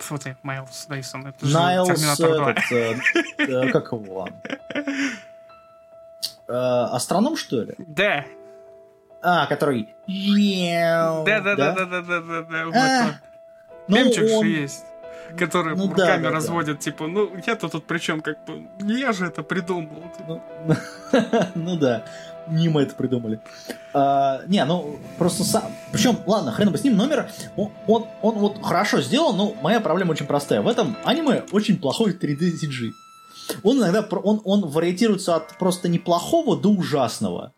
[0.07, 1.27] фу ты, Майлз Дайсон.
[1.27, 4.29] Это Найлс, этот, э, как его?
[6.47, 6.53] Э,
[6.93, 7.75] астроном, что ли?
[7.77, 8.25] Да.
[9.21, 9.93] А, который...
[10.07, 12.71] Да, да, да, да, да, да, да, да.
[12.73, 13.19] А,
[13.87, 14.43] ну, Мемчик он...
[14.43, 14.85] же есть
[15.37, 16.81] который ну, руками да, да, разводит, да.
[16.81, 20.03] типа, ну, я-то тут при чем, как бы, не я же это придумал.
[20.27, 20.41] Ну,
[21.55, 22.05] ну да,
[22.49, 23.39] не мы это придумали.
[23.93, 25.63] А, не, ну, просто сам...
[25.91, 29.79] Причем, ладно, хрен бы с ним, номер, он, он, он вот хорошо сделан, но моя
[29.79, 30.61] проблема очень простая.
[30.61, 32.91] В этом аниме очень плохой 3D CG.
[33.63, 37.53] Он иногда он, он вариатируется от просто неплохого до ужасного.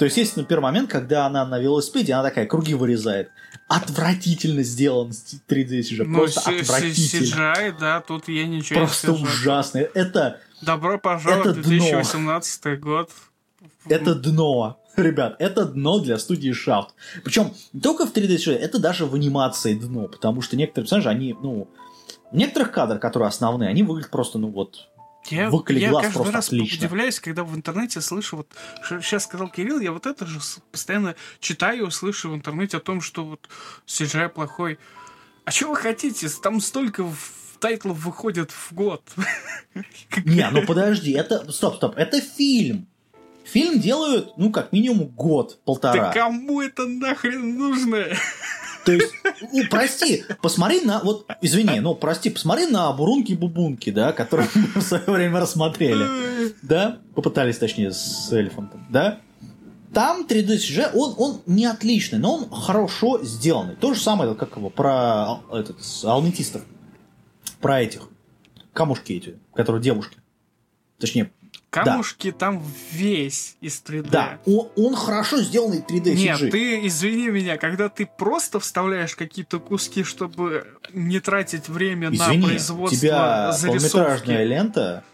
[0.00, 3.30] То есть есть, например, момент, когда она на велосипеде, она такая круги вырезает.
[3.68, 6.04] Отвратительно сделан 3D CGI.
[6.04, 7.52] Ну, просто отвратительно.
[7.52, 9.78] CGI, да, тут я ничего просто не Просто ужасно.
[9.78, 10.40] Это...
[10.62, 12.76] Добро пожаловать в 2018 дно.
[12.78, 13.10] год.
[13.86, 14.80] Это дно.
[14.96, 16.88] Ребят, это дно для студии Shaft.
[17.24, 21.08] Причем не только в 3D CGI, это даже в анимации дно, потому что некоторые персонажи,
[21.08, 21.68] они, ну,
[22.30, 24.88] в некоторых кадрах, которые основные, они выглядят просто, ну вот,
[25.28, 26.86] я, Выколи я глаз каждый раз отлично.
[26.86, 28.48] удивляюсь, когда в интернете слышу, вот
[29.02, 30.40] сейчас сказал Кирилл, я вот это же
[30.72, 33.48] постоянно читаю, слышу в интернете о том, что вот
[33.86, 34.78] CGI плохой.
[35.44, 36.28] А что вы хотите?
[36.42, 37.06] Там столько
[37.60, 39.02] тайтлов выходит в год.
[40.24, 41.50] Не, ну подожди, это...
[41.52, 42.88] Стоп, стоп, это фильм.
[43.44, 46.08] Фильм делают, ну, как минимум год, полтора.
[46.08, 48.06] Да кому это нахрен нужно?
[48.84, 49.12] То есть,
[49.52, 54.82] ну, прости, посмотри на, вот, извини, ну, прости, посмотри на бурунки-бубунки, да, которые мы в
[54.82, 56.06] свое время рассмотрели,
[56.62, 59.20] да, попытались, точнее, с эльфом, да,
[59.92, 63.74] там 3D CG, он, он не отличный, но он хорошо сделанный.
[63.74, 66.62] То же самое, как его, про этот, алментистов,
[67.60, 68.08] про этих,
[68.72, 70.18] камушки эти, которые девушки.
[70.98, 71.32] Точнее,
[71.70, 72.36] Камушки да.
[72.36, 74.10] там весь из 3D.
[74.10, 76.50] Да, он, он хорошо сделанный 3D Нет, CG.
[76.50, 82.46] ты, извини меня, когда ты просто вставляешь какие-то куски, чтобы не тратить время извини, на
[82.48, 84.30] производство тебя зарисовки.
[84.30, 85.04] лента,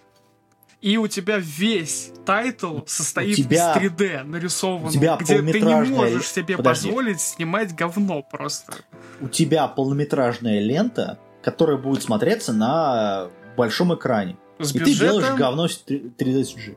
[0.81, 6.29] и у тебя весь тайтл состоит тебя, из 3D нарисованного, тебя где ты не можешь
[6.29, 6.89] себе Подожди.
[6.89, 8.73] позволить снимать говно просто.
[9.21, 14.37] У тебя полнометражная лента, которая будет смотреться на большом экране.
[14.59, 16.77] С и ты делаешь говно 3D CG.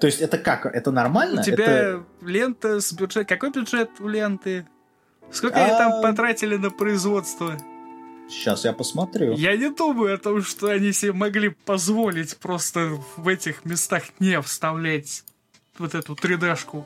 [0.00, 0.66] То есть это как?
[0.66, 1.40] Это нормально?
[1.40, 2.04] У тебя это...
[2.20, 3.26] лента с бюджетом.
[3.26, 4.66] Какой бюджет у ленты?
[5.30, 5.64] Сколько а...
[5.64, 7.56] они там потратили на производство?
[8.28, 9.34] Сейчас я посмотрю.
[9.34, 14.40] Я не думаю о том, что они себе могли позволить просто в этих местах не
[14.40, 15.24] вставлять
[15.78, 16.84] вот эту 3D-шку.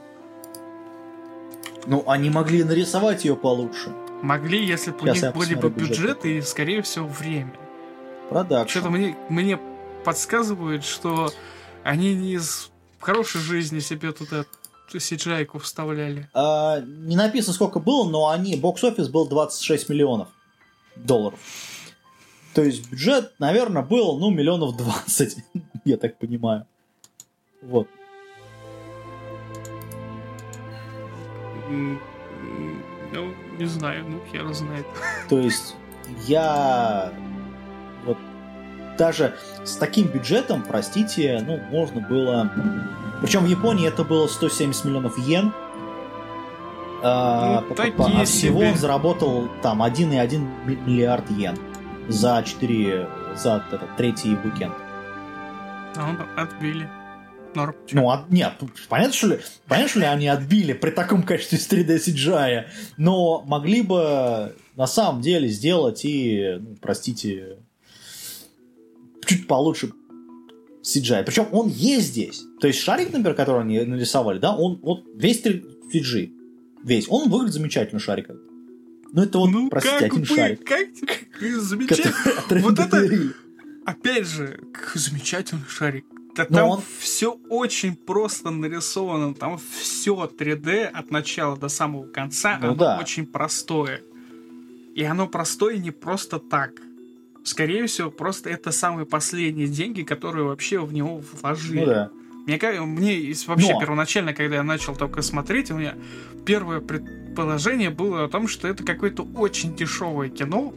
[1.87, 3.95] Ну, они могли нарисовать ее получше.
[4.23, 7.53] Могли, если бы у них были бы бюджет и, скорее всего, время.
[8.29, 8.71] Продакшн.
[8.71, 9.59] Что-то мне, мне
[10.05, 11.31] подсказывает, что
[11.83, 14.45] они не из хорошей жизни себе туда
[14.93, 16.29] CGI вставляли.
[16.35, 20.29] А, не написано, сколько было, но они, box office был 26 миллионов
[20.97, 21.39] долларов.
[22.55, 25.37] То есть бюджет, наверное, был, ну, миллионов 20,
[25.85, 26.67] я так понимаю.
[27.63, 27.89] Вот.
[31.71, 31.99] Ну,
[33.59, 34.87] не знаю, ну, хер знает.
[35.29, 35.75] То есть
[36.27, 37.13] я
[38.99, 42.53] даже с таким бюджетом, простите, ну, можно было...
[43.23, 45.53] Причем в Японии это было 170 миллионов йен.
[47.03, 48.71] А, ну, а, а всего себе.
[48.71, 51.57] он заработал там 1,1 миллиард йен
[52.09, 54.75] за 4, за этот, третий уикенд.
[55.97, 56.89] А, отбили.
[57.55, 57.75] Норм.
[57.93, 58.53] Ну, от, нет,
[58.89, 62.65] понятно, что ли, понятно, что ли они отбили при таком качестве 3D CGI,
[62.99, 67.57] но могли бы на самом деле сделать и, ну, простите,
[69.29, 69.93] чуть получше
[70.83, 71.23] CGI.
[71.25, 72.45] Причем он есть здесь.
[72.61, 76.33] То есть шарик, например, который они нарисовали, да, он вот весь CG,
[76.83, 78.31] весь, он выглядит замечательно, шарик.
[79.13, 80.65] Ну, это вот, ну, простите, один бы, шарик.
[80.65, 82.15] Как, как замечательно.
[82.63, 83.09] Вот это,
[83.85, 84.61] опять же,
[84.95, 86.05] замечательный шарик.
[86.37, 86.83] Да там он...
[87.01, 92.99] все очень просто нарисовано, там все 3D от начала до самого конца, ну, оно да.
[93.01, 94.03] очень простое.
[94.95, 96.73] И оно простое не просто так.
[97.49, 101.81] Скорее всего, просто это самые последние деньги, которые вообще в него вложили.
[101.81, 102.11] Ну, да.
[102.47, 103.81] Мне, мне вообще Но...
[103.81, 105.95] первоначально, когда я начал только смотреть, у меня
[106.45, 110.75] первое предположение было о том, что это какое-то очень дешевое кино,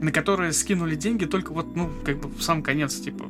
[0.00, 3.26] на которое скинули деньги только вот, ну, как бы в сам конец, типа,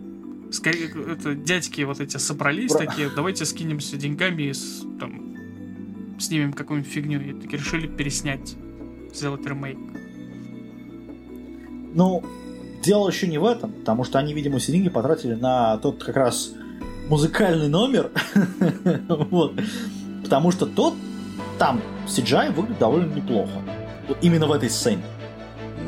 [0.52, 2.86] скорее, это дядьки вот эти собрались Бра...
[2.86, 5.34] такие, давайте скинемся деньгами и с, там,
[6.20, 7.20] снимем какую-нибудь фигню.
[7.20, 8.54] И таки решили переснять,
[9.12, 9.78] сделать ремейк.
[11.96, 12.22] Ну,
[12.82, 16.14] дело еще не в этом, потому что они, видимо, все деньги потратили на тот как
[16.14, 16.52] раз
[17.09, 18.11] музыкальный номер.
[19.09, 19.54] вот.
[20.22, 20.92] Потому что тот
[21.59, 23.62] там CGI выглядит довольно неплохо.
[24.20, 25.02] Именно в этой сцене.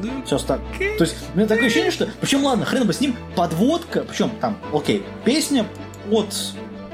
[0.03, 0.61] Ну, Все так.
[0.79, 2.09] То есть, у меня такое ощущение, что...
[2.23, 5.66] Причем, ладно, хрен бы с ним, подводка, причем там, окей, песня
[6.11, 6.35] от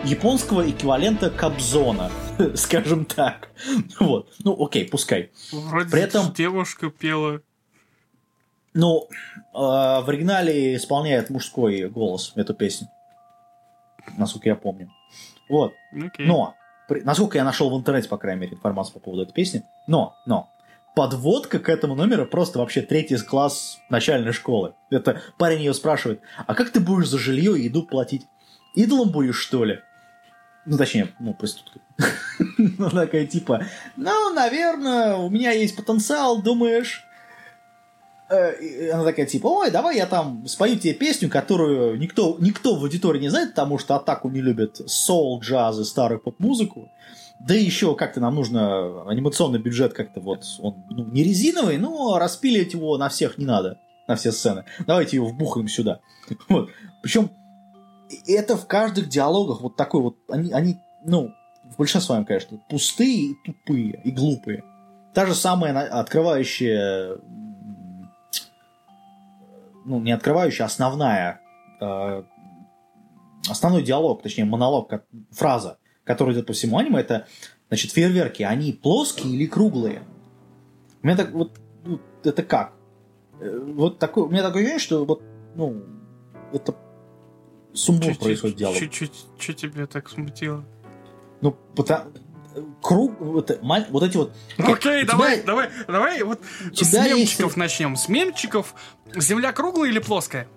[0.05, 2.11] японского эквивалента Кобзона,
[2.57, 3.51] скажем так.
[4.01, 4.33] Вот.
[4.43, 5.31] Ну, окей, пускай.
[5.53, 6.33] Вроде При этом...
[6.33, 7.43] девушка пела.
[8.75, 12.89] Ну, э, в оригинале исполняет мужской голос эту песню.
[14.17, 14.91] Насколько я помню.
[15.49, 15.73] Вот.
[15.95, 16.11] Okay.
[16.19, 16.55] Но,
[16.89, 19.63] при, насколько я нашел в интернете, по крайней мере, информацию по поводу этой песни.
[19.87, 20.51] Но, но,
[20.97, 24.75] подводка к этому номеру просто вообще третий класс начальной школы.
[24.91, 28.27] Это парень ее спрашивает, а как ты будешь за жилье и еду платить?
[28.75, 29.81] Идолом будешь, что ли?
[30.67, 31.83] Ну, точнее, ну, проституткой.
[32.59, 37.05] ну, такая типа, ну, наверное, у меня есть потенциал, думаешь?
[38.31, 42.83] Э, она такая типа, ой, давай я там спою тебе песню, которую никто, никто в
[42.83, 46.91] аудитории не знает, потому что атаку не любят соул, джаз и старую поп-музыку.
[47.41, 52.73] Да еще как-то нам нужно анимационный бюджет как-то вот, он ну, не резиновый, но распилить
[52.73, 54.65] его на всех не надо, на все сцены.
[54.87, 56.01] Давайте его вбухаем сюда.
[56.49, 56.71] Вот.
[57.03, 57.31] Причем
[58.27, 61.35] это в каждых диалогах вот такой вот, они, они ну,
[61.65, 64.65] в большинстве своем, конечно, пустые тупые, и глупые.
[65.13, 67.19] Та же самая открывающая,
[69.85, 71.41] ну, не открывающая, а основная,
[71.81, 72.23] э,
[73.49, 74.91] основной диалог, точнее, монолог,
[75.31, 77.27] фраза который идет по всему аниме, это,
[77.69, 80.03] значит, фейерверки, они плоские или круглые?
[81.03, 82.73] У меня так вот, ну, это как?
[83.41, 85.23] Э, вот такой, у меня такое ощущение, что вот,
[85.55, 85.83] ну,
[86.53, 86.75] это
[87.73, 88.79] сумбур происходит диалог.
[88.79, 90.65] Чуть-чуть, что тебе так смутило?
[91.41, 92.11] Ну, потому,
[92.83, 94.33] круг, вот, вот эти вот...
[94.59, 96.41] Окей, okay, давай, тебя, давай, давай, вот
[96.73, 97.57] с мемчиков есть...
[97.57, 97.97] начнем.
[97.97, 98.75] С мемчиков.
[99.17, 100.49] Земля круглая или плоская?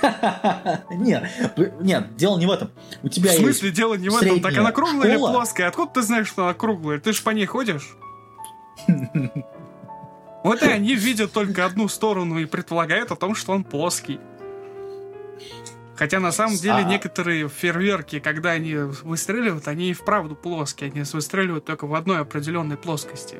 [0.90, 1.24] Нет,
[1.80, 2.70] нет, дело не в этом.
[3.02, 4.40] У тебя В смысле дело не в этом?
[4.40, 5.66] Так она круглая или плоская?
[5.66, 7.00] Откуда ты знаешь, что она круглая?
[7.00, 7.96] Ты же по ней ходишь?
[10.44, 14.20] Вот и они видят только одну сторону и предполагают о том, что он плоский.
[15.98, 16.82] Хотя на самом деле а...
[16.84, 20.92] некоторые фейерверки, когда они выстреливают, они и вправду плоские.
[20.92, 23.36] Они выстреливают только в одной определенной плоскости.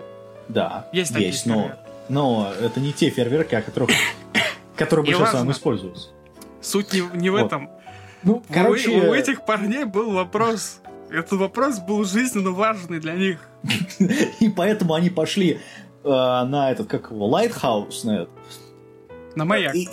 [0.48, 1.72] Да, есть, есть но,
[2.08, 3.90] но это не те фейерверки, о которых
[4.74, 5.52] который Не большинством важно.
[5.52, 6.08] используется.
[6.60, 7.46] Суть не, не в Вот.
[7.46, 7.70] этом.
[8.24, 10.80] Ну, короче, у, этих парней был вопрос.
[11.10, 13.38] Этот вопрос был жизненно важный для них.
[14.40, 15.60] и поэтому они пошли
[16.02, 18.30] э, на этот, как его, Lighthouse, на этот.
[19.36, 19.76] На маяк.
[19.76, 19.88] И-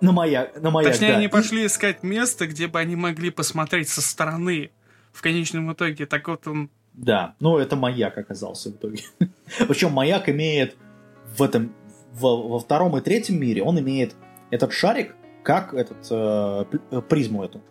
[0.00, 1.18] на маяк, на маяк, Точнее, да.
[1.18, 4.70] они пошли искать место, где бы они могли посмотреть со стороны.
[5.12, 6.70] В конечном итоге, так вот он...
[6.92, 9.02] Да, ну это маяк оказался в итоге.
[9.68, 10.76] Причем маяк имеет
[11.36, 11.74] в этом,
[12.12, 14.14] во, во втором и третьем мире, он имеет
[14.50, 17.62] этот шарик, как этот э, э, призму эту.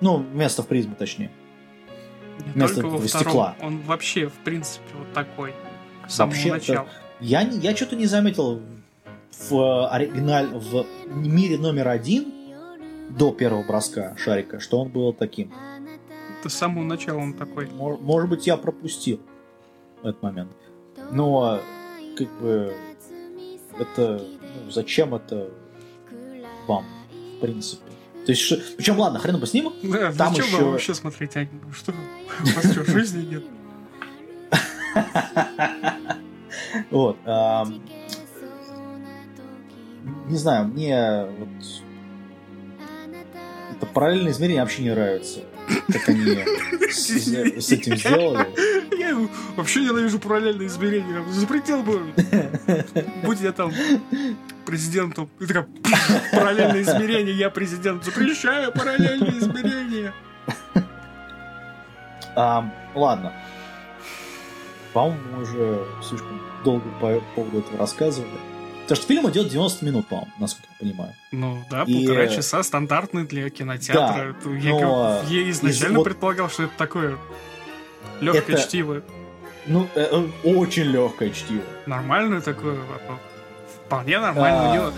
[0.00, 1.30] Ну, место в призму, точнее.
[2.54, 3.56] Не только во стекла.
[3.60, 5.54] Он вообще, в принципе, вот такой.
[6.08, 6.88] С самого Вообще-то- начала.
[7.20, 8.62] Я, я что-то не заметил
[9.48, 12.32] в оригиналь в мире номер один
[13.10, 15.52] до первого броска шарика, что он был таким.
[16.40, 17.66] Это с самого начала он такой.
[17.70, 19.20] Мо- Может быть, я пропустил
[20.02, 20.52] этот момент.
[21.12, 21.60] Но,
[22.16, 22.72] как бы,
[23.78, 24.22] это...
[24.64, 25.50] ну, зачем это
[26.66, 26.84] вам,
[27.36, 27.82] в принципе?
[28.26, 29.72] То есть, что- причем, ладно, хрен бы с ним.
[29.82, 31.60] Да, Там зачем еще- вам вообще смотреть аниме?
[31.72, 31.92] Что?
[31.92, 33.44] У вас что, жизни нет?
[36.90, 37.16] Вот.
[40.28, 41.48] Не знаю, мне вот
[43.76, 45.40] это параллельное измерение вообще не нравится.
[45.92, 46.44] Как они
[46.90, 48.46] с, с этим сделали.
[48.98, 49.16] Я
[49.56, 51.24] вообще ненавижу параллельные измерения.
[51.30, 52.12] Запретил бы.
[53.24, 53.72] Будь я там
[54.66, 55.30] президентом.
[55.40, 55.66] И такая,
[56.32, 58.04] параллельные измерения, я президент.
[58.04, 60.12] Запрещаю параллельные измерения.
[62.36, 63.32] Ам, ладно.
[64.92, 68.30] По-моему, мы уже слишком долго по поводу этого рассказывали.
[68.90, 71.14] Потому что фильм идет 90 минут, по-моему, насколько я понимаю.
[71.30, 74.30] Ну да, И- полтора часа стандартный для кинотеатра.
[74.30, 77.16] Это я, но я изначально вот- предполагал, что это такое
[78.20, 79.02] легкое Это- чтиво.
[79.66, 81.62] Ну, э, э, очень легкое чтиво.
[81.86, 82.78] Нормальное такое.
[83.08, 83.18] а,
[83.86, 84.60] Вполне нормально.
[84.60, 84.70] А.
[84.70, 84.92] У него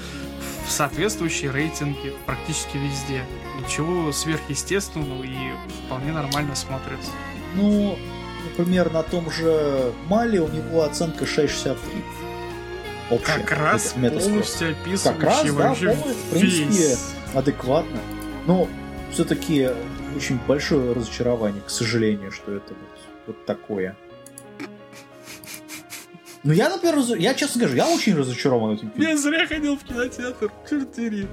[0.68, 3.24] соответствующие рейтинги практически везде.
[3.62, 5.36] Ничего сверхъестественного и
[5.84, 7.10] вполне нормально смотрится.
[7.56, 7.98] Ну,
[8.48, 12.02] например, на том же Мале у него оценка 6,63.
[13.10, 13.38] Общая.
[13.40, 16.96] Как раз полностью описывающий Как раз, да, вообще полностью, в принципе,
[17.34, 17.98] адекватно.
[18.46, 18.68] Но
[19.12, 19.70] все-таки
[20.16, 23.96] очень большое разочарование, к сожалению, что это вот, вот такое.
[26.44, 29.10] Ну, я, например, разо- я честно скажу, я очень разочарован этим фильмом.
[29.10, 30.50] Я зря ходил в кинотеатр.
[30.68, 31.28] Черт дери.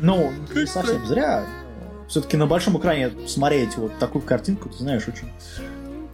[0.00, 1.46] Ну, не Как совсем зря.
[2.08, 5.30] Все-таки на большом экране смотреть вот такую картинку, ты знаешь, очень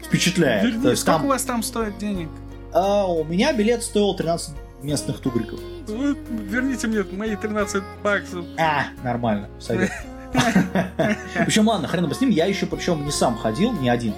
[0.05, 0.65] впечатляет.
[0.65, 2.29] Верни, То есть сколько там, у вас там стоит денег?
[2.73, 5.61] А, у меня билет стоил 13 местных тугриков.
[5.87, 8.45] Вы верните мне мои 13 баксов.
[8.59, 9.91] А, нормально, сойдет.
[11.45, 14.15] Причем, ладно, хрен бы с ним, я еще причем не сам ходил, не один.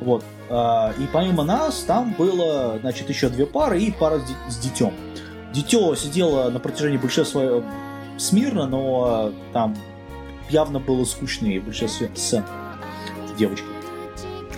[0.00, 0.24] Вот.
[0.48, 4.92] А, И помимо нас там было, значит, еще две пары и пара с, детем.
[5.52, 7.64] Дитё сидело на протяжении большинства своего
[8.18, 9.76] смирно, но там
[10.48, 12.44] явно было скучно и большинство сцен
[13.28, 13.68] с девочкой.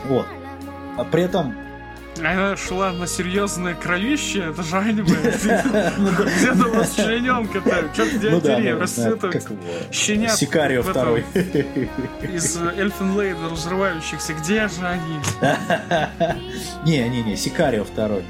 [0.08, 0.26] Вот.
[0.96, 1.54] А при этом
[2.18, 5.04] Она шла на серьезное кровище, это же аниме.
[5.04, 6.94] Где-то у вас
[8.78, 9.58] раз да, это как его?
[9.90, 11.24] щенят Сикарио второй.
[12.22, 15.18] из Эльфенлейда разрывающихся, где же они?
[16.84, 18.24] Не-не-не, Сикарио второй.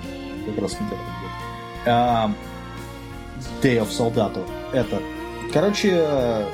[0.47, 1.87] Как раз не так идет.
[1.87, 2.33] А,
[3.63, 4.49] Day of Soldato.
[4.73, 5.01] Это.
[5.53, 6.47] Короче, э,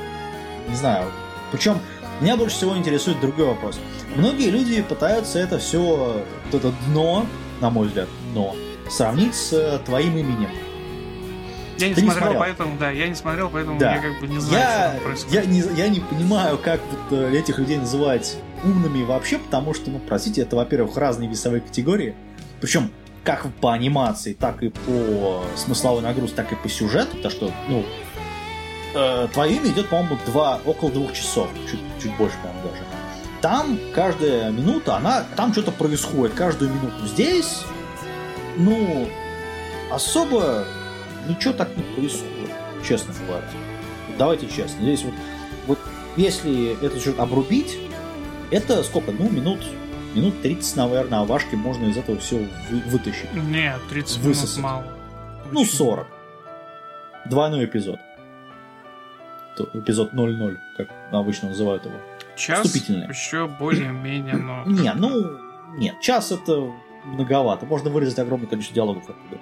[0.68, 1.10] не знаю.
[1.52, 1.78] Причем
[2.20, 3.80] меня больше всего интересует другой вопрос.
[4.16, 7.26] Многие люди пытаются это все, вот это дно,
[7.60, 8.56] на мой взгляд, дно,
[8.88, 10.50] сравнить с э, твоим именем.
[11.78, 12.40] Я не Ты не смотрел, смотрел?
[12.40, 13.94] поэтому, да, я не смотрел, поэтому Да.
[13.94, 15.44] я как бы не знаю, Я, что происходит.
[15.44, 19.90] я, не, я не понимаю, как вот, э, этих людей называть умными вообще, потому что,
[19.90, 22.14] ну, простите, это, во-первых, разные весовые категории.
[22.60, 22.90] Причем
[23.24, 27.16] как по анимации, так и по смысловой нагрузке, так и по сюжету.
[27.18, 27.84] То, что, ну,
[28.94, 31.48] э, твое имя идет, по-моему, два, около двух часов.
[31.70, 32.82] Чуть, чуть больше, по-моему, даже.
[33.40, 37.06] Там каждая минута, она, там что-то происходит каждую минуту.
[37.06, 37.62] Здесь,
[38.56, 39.08] ну,
[39.90, 40.64] особо
[41.26, 42.50] ничего так не происходит,
[42.86, 43.44] честно говоря.
[44.18, 44.82] Давайте честно.
[44.82, 45.14] Здесь вот,
[45.66, 45.78] вот
[46.16, 47.78] если этот сюжет обрубить,
[48.50, 49.12] это сколько?
[49.12, 49.60] Ну, минут,
[50.14, 52.46] минут 30, наверное, авашки можно из этого все
[52.88, 53.32] вытащить.
[53.32, 54.58] Нет, 30 Высосать.
[54.58, 54.84] минут мало.
[55.50, 55.72] Ну, Очень.
[55.72, 56.06] 40.
[57.26, 57.98] Двойной эпизод.
[59.74, 61.94] Эпизод 0-0, как обычно называют его.
[62.40, 64.64] Час еще более-менее, но...
[64.66, 65.38] Не, ну,
[65.76, 66.72] нет, час это
[67.04, 67.66] многовато.
[67.66, 69.40] Можно вырезать огромное количество диалогов оттуда.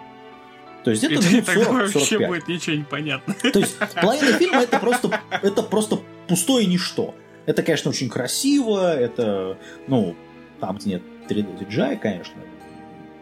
[0.85, 2.27] То есть где-то минут тогда вообще 40-45.
[2.27, 3.35] будет ничего не понятно.
[3.35, 7.15] То есть половина фильма это просто, это просто пустое ничто.
[7.47, 10.15] Это, конечно, очень красиво, это, ну,
[10.61, 12.41] там, где нет 3D CGI, конечно,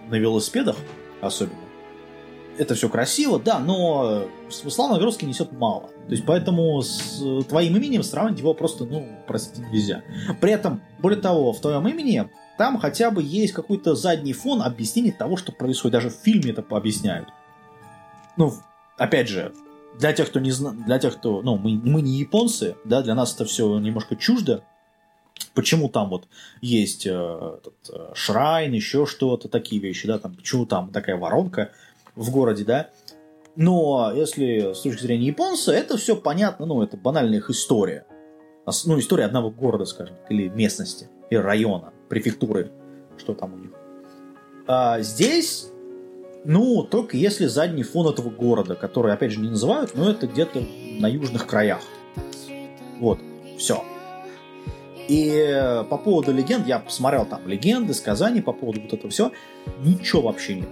[0.08, 0.76] на велосипедах
[1.20, 1.65] особенно.
[2.58, 5.88] Это все красиво, да, но смысла нагрузки несет мало.
[6.06, 10.02] То есть поэтому с твоим именем сравнить его просто, ну, простите, нельзя.
[10.40, 15.12] При этом, более того, в твоем имени там хотя бы есть какой-то задний фон объяснения
[15.12, 15.92] того, что происходит.
[15.92, 17.28] Даже в фильме это пообъясняют.
[18.36, 18.52] Ну,
[18.96, 19.52] опять же,
[19.98, 23.14] для тех, кто не знает, для тех, кто, ну, мы, мы не японцы, да, для
[23.14, 24.62] нас это все немножко чуждо.
[25.54, 26.28] Почему там вот
[26.62, 31.72] есть э, этот, э, шрайн, еще что-то, такие вещи, да, там, почему там такая воронка
[32.16, 32.90] в городе, да.
[33.54, 38.06] Но если с точки зрения японца, это все понятно, ну, это банальная их история.
[38.84, 42.72] Ну, история одного города, скажем, или местности, или района, префектуры,
[43.16, 43.70] что там у них.
[44.66, 45.70] А здесь,
[46.44, 50.60] ну, только если задний фон этого города, который, опять же, не называют, но это где-то
[50.98, 51.80] на южных краях.
[52.98, 53.20] Вот,
[53.56, 53.84] все.
[55.08, 59.30] И по поводу легенд, я посмотрел там легенды, сказания по поводу вот этого все,
[59.78, 60.68] ничего вообще нет.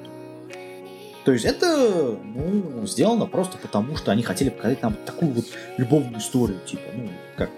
[1.25, 5.47] То есть это ну, сделано просто потому, что они хотели показать нам такую вот
[5.79, 7.51] любовную историю, типа, ну, как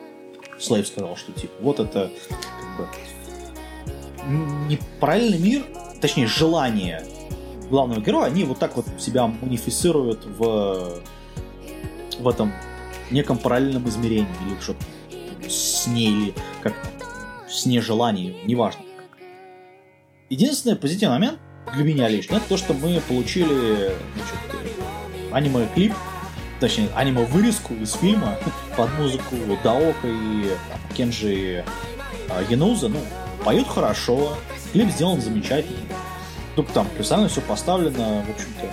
[0.58, 2.88] Слейв сказал, что типа, вот это как бы
[4.68, 5.64] не параллельный мир,
[6.00, 7.04] точнее, желание
[7.68, 11.02] главного героя, они вот так вот себя манифестируют в,
[12.20, 12.52] в этом
[13.10, 14.84] неком параллельном измерении или что-то
[15.48, 16.74] сне или как
[17.48, 18.82] сне желаний, неважно.
[20.28, 21.40] Единственный позитивный момент,
[21.74, 24.38] для меня лично, это то, что мы получили значит,
[25.32, 25.92] аниме-клип,
[26.60, 28.38] точнее, аниме-вырезку из фильма
[28.76, 30.50] под музыку Даока и
[30.94, 31.64] Кенджи
[32.30, 32.88] а, Януза.
[32.88, 32.98] Ну,
[33.44, 34.36] поют хорошо,
[34.72, 35.78] клип сделан замечательно.
[36.54, 38.70] Тут там персонально все поставлено, в общем-то.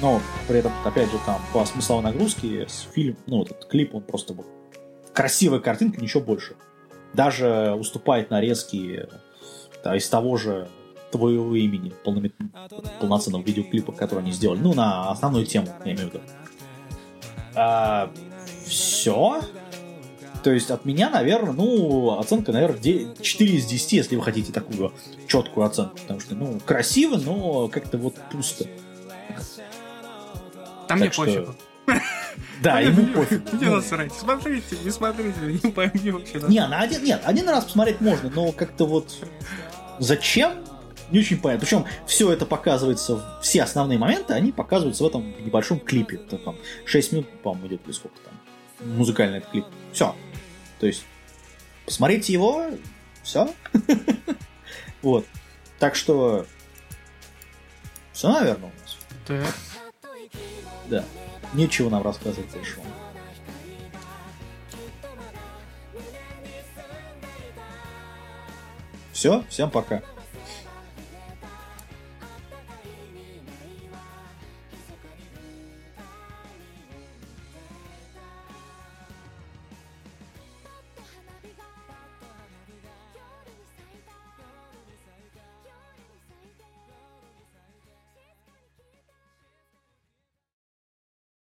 [0.00, 4.02] Но при этом, опять же, там по смысловой нагрузке с фильм, ну, этот клип, он
[4.02, 4.46] просто вот
[5.12, 6.54] красивая картинка, ничего больше.
[7.12, 9.08] Даже уступает нарезки
[9.82, 10.68] да, из того же
[11.10, 12.34] твоего имени, полномет...
[13.00, 14.60] полноценного видеоклипа, который они сделали.
[14.60, 16.24] Ну, на основную тему, я имею в виду.
[17.54, 18.10] А,
[18.66, 19.40] все.
[20.42, 24.92] То есть от меня, наверное, ну, оценка, наверное, 4 из 10, если вы хотите такую
[25.26, 25.96] четкую оценку.
[25.98, 28.66] Потому что, ну, красиво, но как-то вот пусто.
[30.88, 31.54] Там мне пофигу.
[32.62, 33.52] Да, ему пофиг.
[33.54, 34.12] Мне насрать.
[34.12, 36.40] Смотрите, не смотрите, не пойми вообще.
[36.46, 39.16] Не, на один, нет, один раз посмотреть можно, но как-то вот
[39.98, 40.52] зачем?
[41.10, 41.66] Не очень понятно.
[41.66, 46.16] Причем все это показывается, все основные моменты, они показываются в этом небольшом клипе.
[46.16, 48.88] Это, там 6 минут, по-моему, идет или сколько там.
[48.96, 49.64] Музыкальный этот клип.
[49.92, 50.14] Все.
[50.78, 51.04] То есть,
[51.84, 52.66] посмотрите его,
[53.22, 53.52] все.
[55.02, 55.24] Вот.
[55.78, 56.44] Так что,
[58.12, 58.98] все, наверное, у нас.
[59.26, 59.46] Да.
[60.90, 61.04] Да.
[61.54, 62.76] Нечего нам рассказывать больше.
[69.12, 70.02] Все, всем пока.